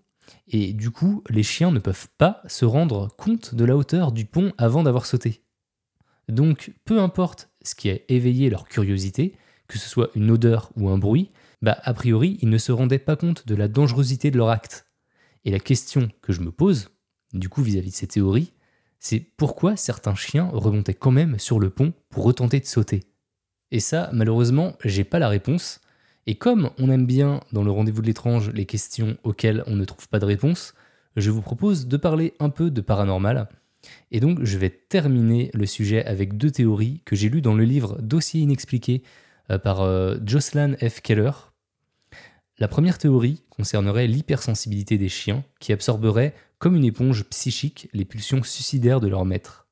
et 0.49 0.73
du 0.73 0.91
coup, 0.91 1.23
les 1.31 1.43
chiens 1.43 1.71
ne 1.71 1.79
peuvent 1.79 2.09
pas 2.19 2.43
se 2.47 2.65
rendre 2.65 3.09
compte 3.17 3.55
de 3.55 3.65
la 3.65 3.77
hauteur 3.77 4.13
du 4.13 4.25
pont 4.25 4.53
avant 4.59 4.83
d'avoir 4.83 5.07
sauté. 5.07 5.43
Donc, 6.29 6.73
peu 6.85 7.01
importe 7.01 7.51
ce 7.63 7.75
qui 7.75 7.91
a 7.91 7.99
éveillé 8.09 8.51
leur 8.51 8.69
curiosité, 8.69 9.35
que 9.67 9.79
ce 9.79 9.89
soit 9.89 10.11
une 10.15 10.31
odeur 10.31 10.71
ou 10.77 10.89
un 10.89 10.99
bruit, 10.99 11.31
bah 11.63 11.79
a 11.83 11.95
priori, 11.95 12.39
ils 12.41 12.51
ne 12.51 12.59
se 12.59 12.73
rendaient 12.73 12.99
pas 12.99 13.17
compte 13.17 13.47
de 13.47 13.55
la 13.55 13.69
dangerosité 13.69 14.31
de 14.31 14.37
leur 14.37 14.51
acte. 14.51 14.87
Et 15.45 15.51
la 15.51 15.59
question 15.59 16.11
que 16.23 16.33
je 16.33 16.41
me 16.41 16.53
pose, 16.53 16.91
du 17.33 17.49
coup 17.49 17.63
vis-à-vis 17.63 17.91
de 17.91 17.95
ces 17.95 18.07
théories, 18.07 18.53
c'est 18.99 19.21
pourquoi 19.21 19.77
certains 19.77 20.15
chiens 20.15 20.51
remontaient 20.53 20.95
quand 20.95 21.11
même 21.11 21.39
sur 21.39 21.61
le 21.61 21.71
pont 21.71 21.93
pour 22.11 22.25
retenter 22.25 22.61
de 22.61 22.67
sauter? 22.67 23.05
Et 23.71 23.81
ça, 23.81 24.11
malheureusement, 24.13 24.77
j'ai 24.85 25.05
pas 25.05 25.19
la 25.19 25.29
réponse. 25.29 25.81
Et 26.27 26.35
comme 26.35 26.71
on 26.79 26.91
aime 26.91 27.07
bien 27.07 27.41
dans 27.53 27.65
le 27.65 27.71
rendez-vous 27.71 28.03
de 28.03 28.07
l'étrange 28.07 28.51
les 28.51 28.67
questions 28.67 29.17
auxquelles 29.25 29.65
on 29.67 29.77
ne 29.77 29.85
trouve 29.85 30.09
pas 30.09 30.19
de 30.19 30.27
réponse, 30.27 30.75
je 31.17 31.31
vous 31.31 31.43
propose 31.43 31.87
de 31.87 31.97
parler 31.97 32.35
un 32.39 32.51
peu 32.51 32.71
de 32.71 32.81
paranormal. 32.81 33.49
Et 34.11 34.21
donc 34.21 34.45
je 34.45 34.59
vais 34.59 34.71
terminer 34.71 35.51
le 35.55 35.67
sujet 35.67 36.05
avec 36.05 36.37
deux 36.37 36.51
théories 36.51 37.03
que 37.05 37.17
j'ai 37.17 37.29
lues 37.29 37.43
dans 37.43 37.55
le 37.55 37.65
livre 37.65 38.01
Dossier 38.01 38.41
inexpliqué 38.41 39.03
euh, 39.51 39.59
par 39.59 39.81
euh, 39.83 40.17
Jocelyn 40.25 40.77
F. 40.77 41.01
Keller. 41.01 41.31
La 42.59 42.69
première 42.69 42.99
théorie 42.99 43.45
concernerait 43.51 44.09
l'hypersensibilité 44.09 44.99
des 44.99 45.09
chiens 45.09 45.45
qui 45.61 45.73
absorberaient 45.73 46.35
comme 46.59 46.75
une 46.75 46.85
éponge 46.85 47.25
psychique 47.25 47.89
les 47.93 48.05
pulsions 48.05 48.43
suicidaires 48.43 49.01
de 49.01 49.09
leur 49.09 49.25
maître. 49.25 49.68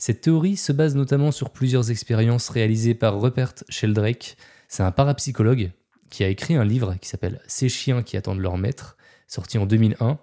Cette 0.00 0.22
théorie 0.22 0.56
se 0.56 0.72
base 0.72 0.96
notamment 0.96 1.30
sur 1.30 1.50
plusieurs 1.50 1.90
expériences 1.90 2.48
réalisées 2.48 2.94
par 2.94 3.20
Rupert 3.20 3.52
Sheldrake. 3.68 4.38
C'est 4.66 4.82
un 4.82 4.92
parapsychologue 4.92 5.72
qui 6.08 6.24
a 6.24 6.28
écrit 6.28 6.54
un 6.54 6.64
livre 6.64 6.96
qui 7.02 7.06
s'appelle 7.06 7.42
Ces 7.46 7.68
chiens 7.68 8.02
qui 8.02 8.16
attendent 8.16 8.40
leur 8.40 8.56
maître, 8.56 8.96
sorti 9.26 9.58
en 9.58 9.66
2001, 9.66 10.18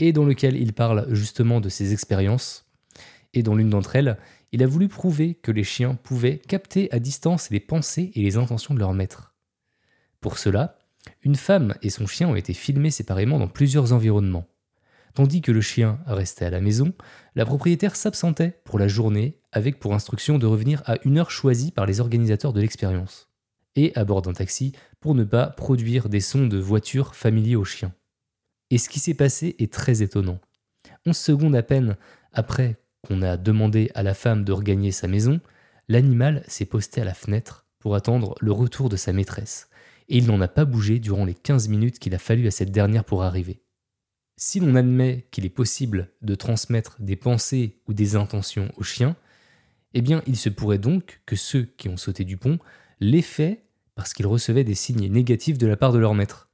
et 0.00 0.12
dans 0.12 0.24
lequel 0.24 0.56
il 0.56 0.72
parle 0.72 1.06
justement 1.14 1.60
de 1.60 1.68
ses 1.68 1.92
expériences. 1.92 2.66
Et 3.32 3.44
dans 3.44 3.54
l'une 3.54 3.70
d'entre 3.70 3.94
elles, 3.94 4.18
il 4.50 4.60
a 4.60 4.66
voulu 4.66 4.88
prouver 4.88 5.36
que 5.36 5.52
les 5.52 5.62
chiens 5.62 5.94
pouvaient 5.94 6.38
capter 6.38 6.92
à 6.92 6.98
distance 6.98 7.48
les 7.50 7.60
pensées 7.60 8.10
et 8.16 8.22
les 8.22 8.36
intentions 8.36 8.74
de 8.74 8.80
leur 8.80 8.92
maître. 8.92 9.36
Pour 10.20 10.36
cela, 10.36 10.78
une 11.22 11.36
femme 11.36 11.76
et 11.80 11.90
son 11.90 12.08
chien 12.08 12.28
ont 12.28 12.34
été 12.34 12.54
filmés 12.54 12.90
séparément 12.90 13.38
dans 13.38 13.46
plusieurs 13.46 13.92
environnements. 13.92 14.48
Tandis 15.14 15.42
que 15.42 15.52
le 15.52 15.60
chien 15.60 15.98
restait 16.06 16.46
à 16.46 16.50
la 16.50 16.60
maison, 16.60 16.94
la 17.34 17.44
propriétaire 17.44 17.96
s'absentait 17.96 18.60
pour 18.64 18.78
la 18.78 18.88
journée 18.88 19.38
avec 19.52 19.78
pour 19.78 19.94
instruction 19.94 20.38
de 20.38 20.46
revenir 20.46 20.82
à 20.86 20.96
une 21.04 21.18
heure 21.18 21.30
choisie 21.30 21.70
par 21.70 21.84
les 21.84 22.00
organisateurs 22.00 22.54
de 22.54 22.60
l'expérience, 22.60 23.28
et 23.76 23.92
à 23.94 24.04
bord 24.04 24.22
d'un 24.22 24.32
taxi 24.32 24.72
pour 25.00 25.14
ne 25.14 25.24
pas 25.24 25.48
produire 25.48 26.08
des 26.08 26.20
sons 26.20 26.46
de 26.46 26.58
voiture 26.58 27.14
familiers 27.14 27.56
aux 27.56 27.64
chiens. 27.64 27.92
Et 28.70 28.78
ce 28.78 28.88
qui 28.88 29.00
s'est 29.00 29.12
passé 29.12 29.54
est 29.58 29.70
très 29.70 30.02
étonnant. 30.02 30.40
11 31.04 31.14
secondes 31.14 31.56
à 31.56 31.62
peine 31.62 31.96
après 32.32 32.76
qu'on 33.06 33.20
a 33.20 33.36
demandé 33.36 33.90
à 33.94 34.02
la 34.02 34.14
femme 34.14 34.44
de 34.44 34.52
regagner 34.52 34.92
sa 34.92 35.08
maison, 35.08 35.40
l'animal 35.88 36.42
s'est 36.46 36.64
posté 36.64 37.02
à 37.02 37.04
la 37.04 37.14
fenêtre 37.14 37.66
pour 37.80 37.94
attendre 37.96 38.34
le 38.40 38.52
retour 38.52 38.88
de 38.88 38.96
sa 38.96 39.12
maîtresse, 39.12 39.68
et 40.08 40.16
il 40.16 40.26
n'en 40.26 40.40
a 40.40 40.48
pas 40.48 40.64
bougé 40.64 41.00
durant 41.00 41.26
les 41.26 41.34
15 41.34 41.68
minutes 41.68 41.98
qu'il 41.98 42.14
a 42.14 42.18
fallu 42.18 42.46
à 42.46 42.50
cette 42.50 42.70
dernière 42.70 43.04
pour 43.04 43.24
arriver. 43.24 43.60
Si 44.44 44.58
l'on 44.58 44.74
admet 44.74 45.28
qu'il 45.30 45.44
est 45.44 45.50
possible 45.50 46.10
de 46.20 46.34
transmettre 46.34 46.96
des 46.98 47.14
pensées 47.14 47.76
ou 47.86 47.92
des 47.94 48.16
intentions 48.16 48.72
aux 48.76 48.82
chiens, 48.82 49.14
eh 49.94 50.02
bien 50.02 50.20
il 50.26 50.36
se 50.36 50.48
pourrait 50.48 50.80
donc 50.80 51.20
que 51.26 51.36
ceux 51.36 51.62
qui 51.76 51.88
ont 51.88 51.96
sauté 51.96 52.24
du 52.24 52.36
pont 52.36 52.58
l'aient 52.98 53.22
fait 53.22 53.62
parce 53.94 54.12
qu'ils 54.12 54.26
recevaient 54.26 54.64
des 54.64 54.74
signes 54.74 55.06
négatifs 55.06 55.58
de 55.58 55.68
la 55.68 55.76
part 55.76 55.92
de 55.92 56.00
leur 56.00 56.14
maître. 56.14 56.50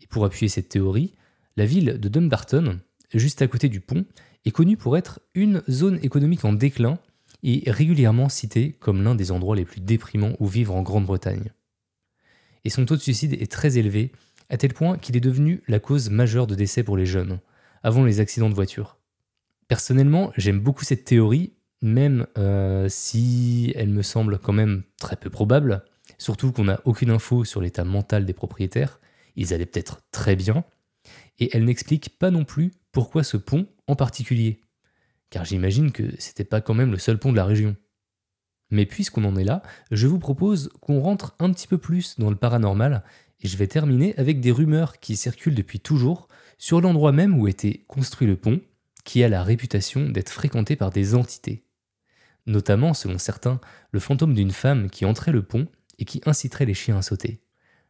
Et 0.00 0.08
pour 0.08 0.24
appuyer 0.24 0.48
cette 0.48 0.70
théorie, 0.70 1.14
la 1.56 1.66
ville 1.66 2.00
de 2.00 2.08
Dumbarton, 2.08 2.80
juste 3.14 3.42
à 3.42 3.46
côté 3.46 3.68
du 3.68 3.78
pont, 3.78 4.04
est 4.44 4.50
connue 4.50 4.76
pour 4.76 4.96
être 4.96 5.20
une 5.36 5.62
zone 5.70 6.00
économique 6.02 6.44
en 6.44 6.52
déclin 6.52 6.98
et 7.44 7.62
régulièrement 7.70 8.28
citée 8.28 8.72
comme 8.72 9.04
l'un 9.04 9.14
des 9.14 9.30
endroits 9.30 9.54
les 9.54 9.64
plus 9.64 9.80
déprimants 9.80 10.34
où 10.40 10.48
vivre 10.48 10.74
en 10.74 10.82
Grande-Bretagne. 10.82 11.52
Et 12.64 12.70
son 12.70 12.84
taux 12.84 12.96
de 12.96 13.02
suicide 13.02 13.40
est 13.40 13.52
très 13.52 13.78
élevé, 13.78 14.10
à 14.50 14.56
tel 14.56 14.72
point 14.72 14.98
qu'il 14.98 15.16
est 15.16 15.20
devenu 15.20 15.62
la 15.68 15.80
cause 15.80 16.10
majeure 16.10 16.46
de 16.46 16.54
décès 16.54 16.82
pour 16.82 16.96
les 16.96 17.06
jeunes, 17.06 17.40
avant 17.82 18.04
les 18.04 18.20
accidents 18.20 18.50
de 18.50 18.54
voiture. 18.54 18.98
Personnellement, 19.68 20.32
j'aime 20.36 20.60
beaucoup 20.60 20.84
cette 20.84 21.04
théorie, 21.04 21.52
même 21.82 22.26
euh, 22.38 22.88
si 22.88 23.72
elle 23.76 23.90
me 23.90 24.02
semble 24.02 24.38
quand 24.38 24.52
même 24.52 24.82
très 24.98 25.16
peu 25.16 25.30
probable, 25.30 25.84
surtout 26.16 26.52
qu'on 26.52 26.64
n'a 26.64 26.80
aucune 26.84 27.10
info 27.10 27.44
sur 27.44 27.60
l'état 27.60 27.84
mental 27.84 28.24
des 28.24 28.32
propriétaires, 28.32 29.00
ils 29.36 29.52
allaient 29.52 29.66
peut-être 29.66 30.00
très 30.10 30.36
bien, 30.36 30.64
et 31.38 31.54
elle 31.54 31.64
n'explique 31.64 32.18
pas 32.18 32.30
non 32.30 32.44
plus 32.44 32.72
pourquoi 32.92 33.22
ce 33.22 33.36
pont 33.36 33.66
en 33.86 33.96
particulier 33.96 34.60
Car 35.30 35.44
j'imagine 35.44 35.92
que 35.92 36.04
c'était 36.18 36.44
pas 36.44 36.60
quand 36.60 36.74
même 36.74 36.90
le 36.90 36.98
seul 36.98 37.18
pont 37.18 37.30
de 37.30 37.36
la 37.36 37.44
région. 37.44 37.76
Mais 38.70 38.86
puisqu'on 38.86 39.24
en 39.24 39.36
est 39.36 39.44
là, 39.44 39.62
je 39.90 40.06
vous 40.06 40.18
propose 40.18 40.70
qu'on 40.80 41.00
rentre 41.00 41.34
un 41.38 41.52
petit 41.52 41.66
peu 41.66 41.78
plus 41.78 42.18
dans 42.18 42.30
le 42.30 42.36
paranormal 42.36 43.02
et 43.40 43.48
je 43.48 43.56
vais 43.56 43.66
terminer 43.66 44.14
avec 44.16 44.40
des 44.40 44.52
rumeurs 44.52 44.98
qui 44.98 45.16
circulent 45.16 45.54
depuis 45.54 45.80
toujours 45.80 46.28
sur 46.58 46.80
l'endroit 46.80 47.12
même 47.12 47.38
où 47.38 47.46
était 47.46 47.84
construit 47.86 48.26
le 48.26 48.36
pont, 48.36 48.60
qui 49.04 49.22
a 49.22 49.28
la 49.28 49.42
réputation 49.42 50.08
d'être 50.08 50.30
fréquenté 50.30 50.76
par 50.76 50.90
des 50.90 51.14
entités. 51.14 51.64
Notamment, 52.46 52.94
selon 52.94 53.18
certains, 53.18 53.60
le 53.92 54.00
fantôme 54.00 54.34
d'une 54.34 54.50
femme 54.50 54.90
qui 54.90 55.04
entrait 55.04 55.32
le 55.32 55.42
pont 55.42 55.68
et 55.98 56.04
qui 56.04 56.20
inciterait 56.26 56.66
les 56.66 56.74
chiens 56.74 56.98
à 56.98 57.02
sauter. 57.02 57.40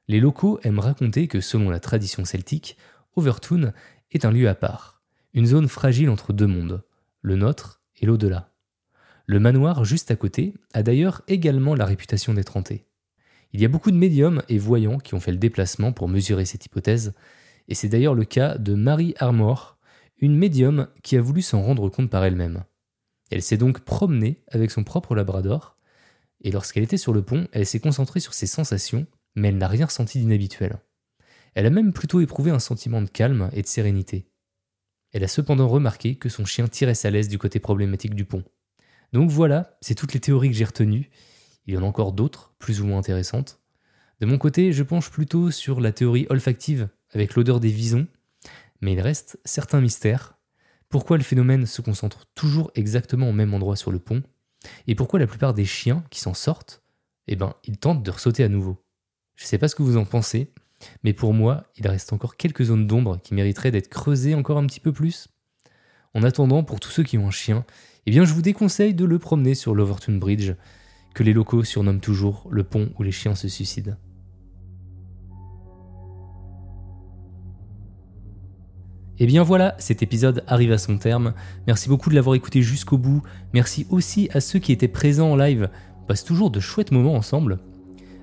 Les 0.09 0.21
locaux 0.21 0.59
aiment 0.63 0.79
raconter 0.79 1.29
que, 1.29 1.41
selon 1.41 1.71
la 1.71 1.81
tradition 1.81 2.25
celtique, 2.25 2.77
Overtoun 3.17 3.73
est 4.11 4.25
un 4.25 4.31
lieu 4.31 4.49
à 4.49 4.55
part, 4.55 5.03
une 5.35 5.47
zone 5.47 5.69
fragile 5.69 6.11
entre 6.11 6.33
deux 6.33 6.47
mondes, 6.47 6.83
le 7.21 7.37
nôtre 7.37 7.83
et 7.97 8.07
l'au-delà. 8.07 8.53
Le 9.27 9.41
manoir 9.41 9.85
juste 9.85 10.11
à 10.11 10.17
côté 10.17 10.55
a 10.73 10.83
d'ailleurs 10.83 11.23
également 11.29 11.75
la 11.75 11.85
réputation 11.85 12.33
d'être 12.33 12.57
hanté. 12.57 12.88
Il 13.53 13.61
y 13.61 13.65
a 13.65 13.69
beaucoup 13.69 13.91
de 13.91 13.97
médiums 13.97 14.43
et 14.49 14.59
voyants 14.59 14.99
qui 14.99 15.15
ont 15.15 15.21
fait 15.21 15.33
le 15.33 15.39
déplacement 15.39 15.93
pour 15.93 16.09
mesurer 16.09 16.45
cette 16.45 16.67
hypothèse, 16.67 17.15
et 17.69 17.75
c'est 17.75 17.89
d'ailleurs 17.89 18.15
le 18.15 18.25
cas 18.25 18.59
de 18.59 18.75
Marie 18.75 19.15
Armor, 19.19 19.79
une 20.19 20.37
médium 20.37 20.89
qui 21.03 21.17
a 21.17 21.21
voulu 21.21 21.43
s'en 21.43 21.63
rendre 21.63 21.89
compte 21.89 22.11
par 22.11 22.25
elle-même. 22.25 22.65
Elle 23.31 23.43
s'est 23.43 23.57
donc 23.57 23.81
promenée 23.81 24.43
avec 24.49 24.71
son 24.71 24.85
propre 24.85 25.15
labrador, 25.15 25.77
et 26.43 26.51
lorsqu'elle 26.51 26.85
était 26.85 26.97
sur 26.97 27.13
le 27.13 27.23
pont, 27.23 27.49
elle 27.53 27.67
s'est 27.67 27.81
concentrée 27.81 28.21
sur 28.21 28.35
ses 28.35 28.47
sensations, 28.47 29.07
mais 29.35 29.49
elle 29.49 29.59
n'a 29.59 29.69
rien 29.69 29.87
ressenti 29.87 30.19
d'inhabituel. 30.19 30.79
Elle 31.55 31.67
a 31.67 31.71
même 31.71 31.93
plutôt 31.93 32.21
éprouvé 32.21 32.51
un 32.51 32.59
sentiment 32.59 33.03
de 33.03 33.09
calme 33.09 33.51
et 33.53 33.63
de 33.63 33.67
sérénité. 33.67 34.29
Elle 35.13 35.25
a 35.25 35.29
cependant 35.29 35.69
remarqué 35.69 36.17
que 36.17 36.29
son 36.29 36.45
chien 36.45 36.69
tirait 36.69 36.95
sa 36.95 37.11
laisse 37.11 37.29
du 37.29 37.39
côté 37.39 37.61
problématique 37.61 38.15
du 38.15 38.25
pont. 38.25 38.45
Donc 39.13 39.31
voilà, 39.31 39.77
c'est 39.81 39.95
toutes 39.95 40.13
les 40.13 40.21
théories 40.21 40.51
que 40.51 40.57
j'ai 40.57 40.65
retenues. 40.65 41.11
Il 41.68 41.74
y 41.74 41.76
en 41.76 41.83
a 41.83 41.87
encore 41.87 42.14
d'autres, 42.14 42.54
plus 42.59 42.81
ou 42.81 42.87
moins 42.87 42.98
intéressantes. 42.98 43.61
De 44.20 44.26
mon 44.26 44.38
côté, 44.38 44.72
je 44.72 44.83
penche 44.83 45.11
plutôt 45.11 45.50
sur 45.50 45.83
la 45.83 45.92
théorie 45.92 46.26
olfactive, 46.31 46.88
avec 47.12 47.35
l'odeur 47.35 47.61
des 47.61 47.68
visons, 47.68 48.07
mais 48.81 48.94
il 48.94 49.00
reste 49.00 49.38
certains 49.44 49.83
mystères. 49.83 50.38
Pourquoi 50.88 51.18
le 51.18 51.22
phénomène 51.22 51.66
se 51.66 51.83
concentre 51.83 52.26
toujours 52.35 52.70
exactement 52.74 53.28
au 53.28 53.33
même 53.35 53.52
endroit 53.52 53.76
sur 53.76 53.92
le 53.92 53.98
pont? 53.98 54.22
Et 54.87 54.94
pourquoi 54.94 55.18
la 55.18 55.26
plupart 55.26 55.52
des 55.52 55.66
chiens 55.66 56.02
qui 56.09 56.20
s'en 56.20 56.33
sortent, 56.33 56.83
eh 57.26 57.37
ben, 57.37 57.54
ils 57.64 57.76
tentent 57.76 58.02
de 58.02 58.11
ressauter 58.11 58.42
à 58.44 58.48
nouveau? 58.48 58.83
Je 59.37 59.44
ne 59.44 59.48
sais 59.48 59.59
pas 59.59 59.68
ce 59.68 59.74
que 59.76 59.83
vous 59.83 59.98
en 59.98 60.07
pensez, 60.07 60.50
mais 61.04 61.12
pour 61.12 61.35
moi, 61.35 61.64
il 61.76 61.87
reste 61.87 62.14
encore 62.14 62.38
quelques 62.38 62.64
zones 62.64 62.87
d'ombre 62.87 63.20
qui 63.22 63.35
mériteraient 63.35 63.72
d'être 63.72 63.90
creusées 63.90 64.35
encore 64.35 64.57
un 64.57 64.66
petit 64.66 64.81
peu 64.81 64.92
plus. 64.92 65.28
En 66.14 66.22
attendant, 66.22 66.64
pour 66.64 66.81
tous 66.81 66.90
ceux 66.90 67.02
qui 67.02 67.18
ont 67.18 67.28
un 67.28 67.31
chien, 67.31 67.66
eh 68.07 68.11
bien 68.11 68.24
je 68.24 68.33
vous 68.33 68.40
déconseille 68.40 68.94
de 68.94 69.04
le 69.04 69.18
promener 69.18 69.54
sur 69.54 69.74
l'Overton 69.74 70.16
Bridge, 70.16 70.54
que 71.14 71.23
les 71.23 71.33
locaux 71.33 71.64
surnomment 71.64 72.01
toujours 72.01 72.47
le 72.51 72.64
pont 72.64 72.90
où 72.99 73.03
les 73.03 73.12
chiens 73.12 73.35
se 73.35 73.49
suicident. 73.49 73.97
Et 79.21 79.27
bien 79.27 79.42
voilà, 79.42 79.75
cet 79.79 80.03
épisode 80.03 80.44
arrive 80.47 80.71
à 80.71 80.79
son 80.79 80.97
terme. 80.97 81.35
Merci 81.66 81.88
beaucoup 81.88 82.09
de 82.09 82.14
l'avoir 82.14 82.37
écouté 82.37 82.62
jusqu'au 82.62 82.99
bout. 82.99 83.23
Merci 83.53 83.87
aussi 83.90 84.29
à 84.33 84.40
ceux 84.40 84.61
qui 84.61 84.71
étaient 84.71 84.87
présents 84.87 85.33
en 85.33 85.37
live. 85.37 85.68
On 86.01 86.07
passe 86.07 86.25
toujours 86.25 86.51
de 86.51 86.61
chouettes 86.61 86.92
moments 86.92 87.16
ensemble. 87.16 87.59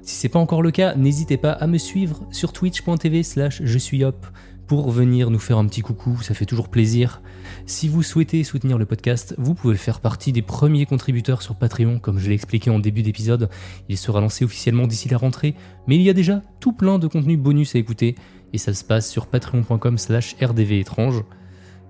Si 0.04 0.16
c'est 0.16 0.30
pas 0.30 0.40
encore 0.40 0.62
le 0.62 0.72
cas, 0.72 0.96
n'hésitez 0.96 1.36
pas 1.38 1.52
à 1.52 1.68
me 1.68 1.78
suivre 1.78 2.26
sur 2.32 2.54
twitch.tv 2.54 3.24
slash 3.24 3.62
je 3.64 3.78
suis 3.78 4.04
hop 4.06 4.26
pour 4.68 4.90
venir 4.92 5.30
nous 5.30 5.40
faire 5.40 5.58
un 5.58 5.66
petit 5.68 5.82
coucou, 5.82 6.20
ça 6.22 6.34
fait 6.34 6.46
toujours 6.46 6.70
plaisir. 6.70 7.22
Si 7.68 7.88
vous 7.88 8.04
souhaitez 8.04 8.44
soutenir 8.44 8.78
le 8.78 8.86
podcast, 8.86 9.36
vous 9.38 9.54
pouvez 9.54 9.78
faire 9.78 10.00
partie 10.00 10.32
des 10.32 10.42
premiers 10.42 10.86
contributeurs 10.86 11.42
sur 11.42 11.56
Patreon, 11.56 12.00
comme 12.00 12.18
je 12.18 12.28
l'ai 12.28 12.36
expliqué 12.36 12.70
en 12.70 12.80
début 12.80 13.04
d'épisode. 13.04 13.50
Il 13.90 13.98
sera 13.98 14.22
lancé 14.22 14.44
officiellement 14.44 14.88
d'ici 14.88 15.08
la 15.10 15.18
rentrée, 15.18 15.56
mais 15.88 15.96
il 15.96 16.02
y 16.02 16.10
a 16.10 16.14
déjà 16.14 16.42
tout 16.60 16.74
plein 16.74 16.98
de 16.98 17.08
contenus 17.08 17.38
bonus 17.38 17.76
à 17.76 17.80
écouter, 17.80 18.16
et 18.54 18.58
ça 18.58 18.74
se 18.74 18.84
passe 18.84 19.10
sur 19.10 19.28
patreon.com 19.28 19.98
slash 19.98 20.36
rdvétrange. 20.42 21.24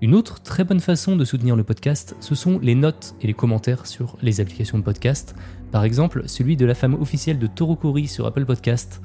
Une 0.02 0.14
autre 0.14 0.42
très 0.42 0.64
bonne 0.64 0.80
façon 0.80 1.16
de 1.16 1.24
soutenir 1.24 1.56
le 1.56 1.64
podcast, 1.64 2.16
ce 2.20 2.34
sont 2.34 2.58
les 2.58 2.74
notes 2.74 3.14
et 3.22 3.26
les 3.26 3.32
commentaires 3.32 3.86
sur 3.86 4.18
les 4.20 4.42
applications 4.42 4.78
de 4.78 4.82
podcast. 4.84 5.34
Par 5.72 5.84
exemple, 5.84 6.24
celui 6.26 6.56
de 6.56 6.66
la 6.66 6.74
femme 6.74 6.94
officielle 6.94 7.38
de 7.38 7.46
Torokori 7.46 8.06
sur 8.06 8.26
Apple 8.26 8.44
Podcast. 8.44 9.00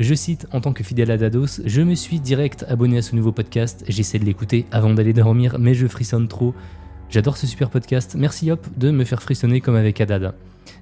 Je 0.00 0.14
cite 0.14 0.48
en 0.50 0.60
tant 0.60 0.72
que 0.72 0.82
fidèle 0.82 1.12
à 1.12 1.16
Dados, 1.16 1.60
je 1.64 1.80
me 1.80 1.94
suis 1.94 2.18
direct 2.18 2.64
abonné 2.68 2.98
à 2.98 3.02
ce 3.02 3.14
nouveau 3.14 3.30
podcast, 3.30 3.84
j'essaie 3.86 4.18
de 4.18 4.24
l'écouter 4.24 4.66
avant 4.72 4.92
d'aller 4.92 5.12
dormir, 5.12 5.56
mais 5.60 5.72
je 5.74 5.86
frissonne 5.86 6.26
trop. 6.26 6.52
J'adore 7.10 7.36
ce 7.36 7.46
super 7.46 7.70
podcast, 7.70 8.16
merci 8.18 8.50
Hop 8.50 8.66
de 8.76 8.90
me 8.90 9.04
faire 9.04 9.22
frissonner 9.22 9.60
comme 9.60 9.76
avec 9.76 10.00
Adad. 10.00 10.34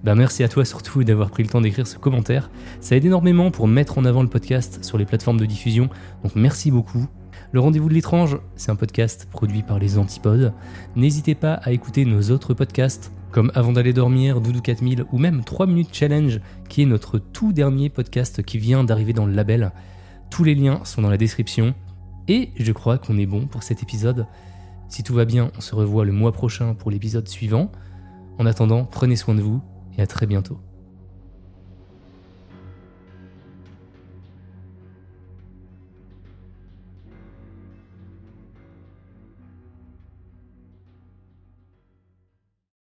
Ben 0.03 0.15
merci 0.15 0.43
à 0.45 0.49
toi 0.49 0.65
surtout 0.65 1.05
d'avoir 1.05 1.31
pris 1.31 1.43
le 1.43 1.51
temps 1.51 1.61
d'écrire 1.61 1.87
ce 1.87 1.99
commentaire, 1.99 2.51
ça 2.81 2.97
aide 2.97 3.05
énormément 3.05 3.51
pour 3.51 3.69
mettre 3.69 3.99
en 3.99 4.07
avant 4.07 4.23
le 4.23 4.31
podcast 4.31 4.83
sur 4.83 4.97
les 4.97 5.05
plateformes 5.05 5.39
de 5.39 5.45
diffusion, 5.45 5.91
donc 6.23 6.35
merci 6.35 6.71
beaucoup. 6.71 7.07
Le 7.53 7.61
rendez-vous 7.61 7.91
de 7.91 7.95
l'étrange, 7.95 8.39
c'est 8.57 8.71
un 8.71 8.77
podcast 8.77 9.29
produit 9.31 9.63
par 9.63 9.79
les 9.79 9.99
Antipodes. 9.99 10.55
N'hésitez 10.97 11.35
pas 11.35 11.53
à 11.53 11.73
écouter 11.73 12.07
nos 12.07 12.31
autres 12.31 12.55
podcasts 12.55 13.13
comme 13.33 13.51
Avant 13.55 13.73
d'aller 13.73 13.93
dormir, 13.93 14.41
Doudou 14.41 14.61
4000 14.61 15.07
ou 15.11 15.19
même 15.19 15.43
3 15.43 15.67
minutes 15.67 15.89
challenge 15.93 16.41
qui 16.69 16.83
est 16.83 16.87
notre 16.87 17.19
tout 17.19 17.53
dernier 17.53 17.89
podcast 17.89 18.43
qui 18.43 18.59
vient 18.59 18.85
d'arriver 18.85 19.13
dans 19.13 19.27
le 19.27 19.33
label. 19.33 19.73
Tous 20.31 20.45
les 20.45 20.55
liens 20.55 20.85
sont 20.85 21.03
dans 21.03 21.11
la 21.11 21.17
description 21.17 21.75
et 22.29 22.51
je 22.57 22.73
crois 22.73 22.99
qu'on 22.99 23.19
est 23.19 23.27
bon 23.27 23.47
pour 23.47 23.63
cet 23.63 23.83
épisode. 23.83 24.27
Si 24.89 25.03
tout 25.03 25.15
va 25.15 25.25
bien, 25.25 25.51
on 25.57 25.61
se 25.61 25.75
revoit 25.75 26.05
le 26.05 26.13
mois 26.13 26.33
prochain 26.33 26.75
pour 26.75 26.91
l'épisode 26.91 27.27
suivant. 27.27 27.73
En 28.39 28.47
attendant, 28.47 28.85
prenez 28.85 29.17
soin 29.17 29.35
de 29.35 29.43
vous 29.43 29.61
et 29.97 30.03
à 30.03 30.07
très 30.07 30.27
bientôt. 30.27 30.61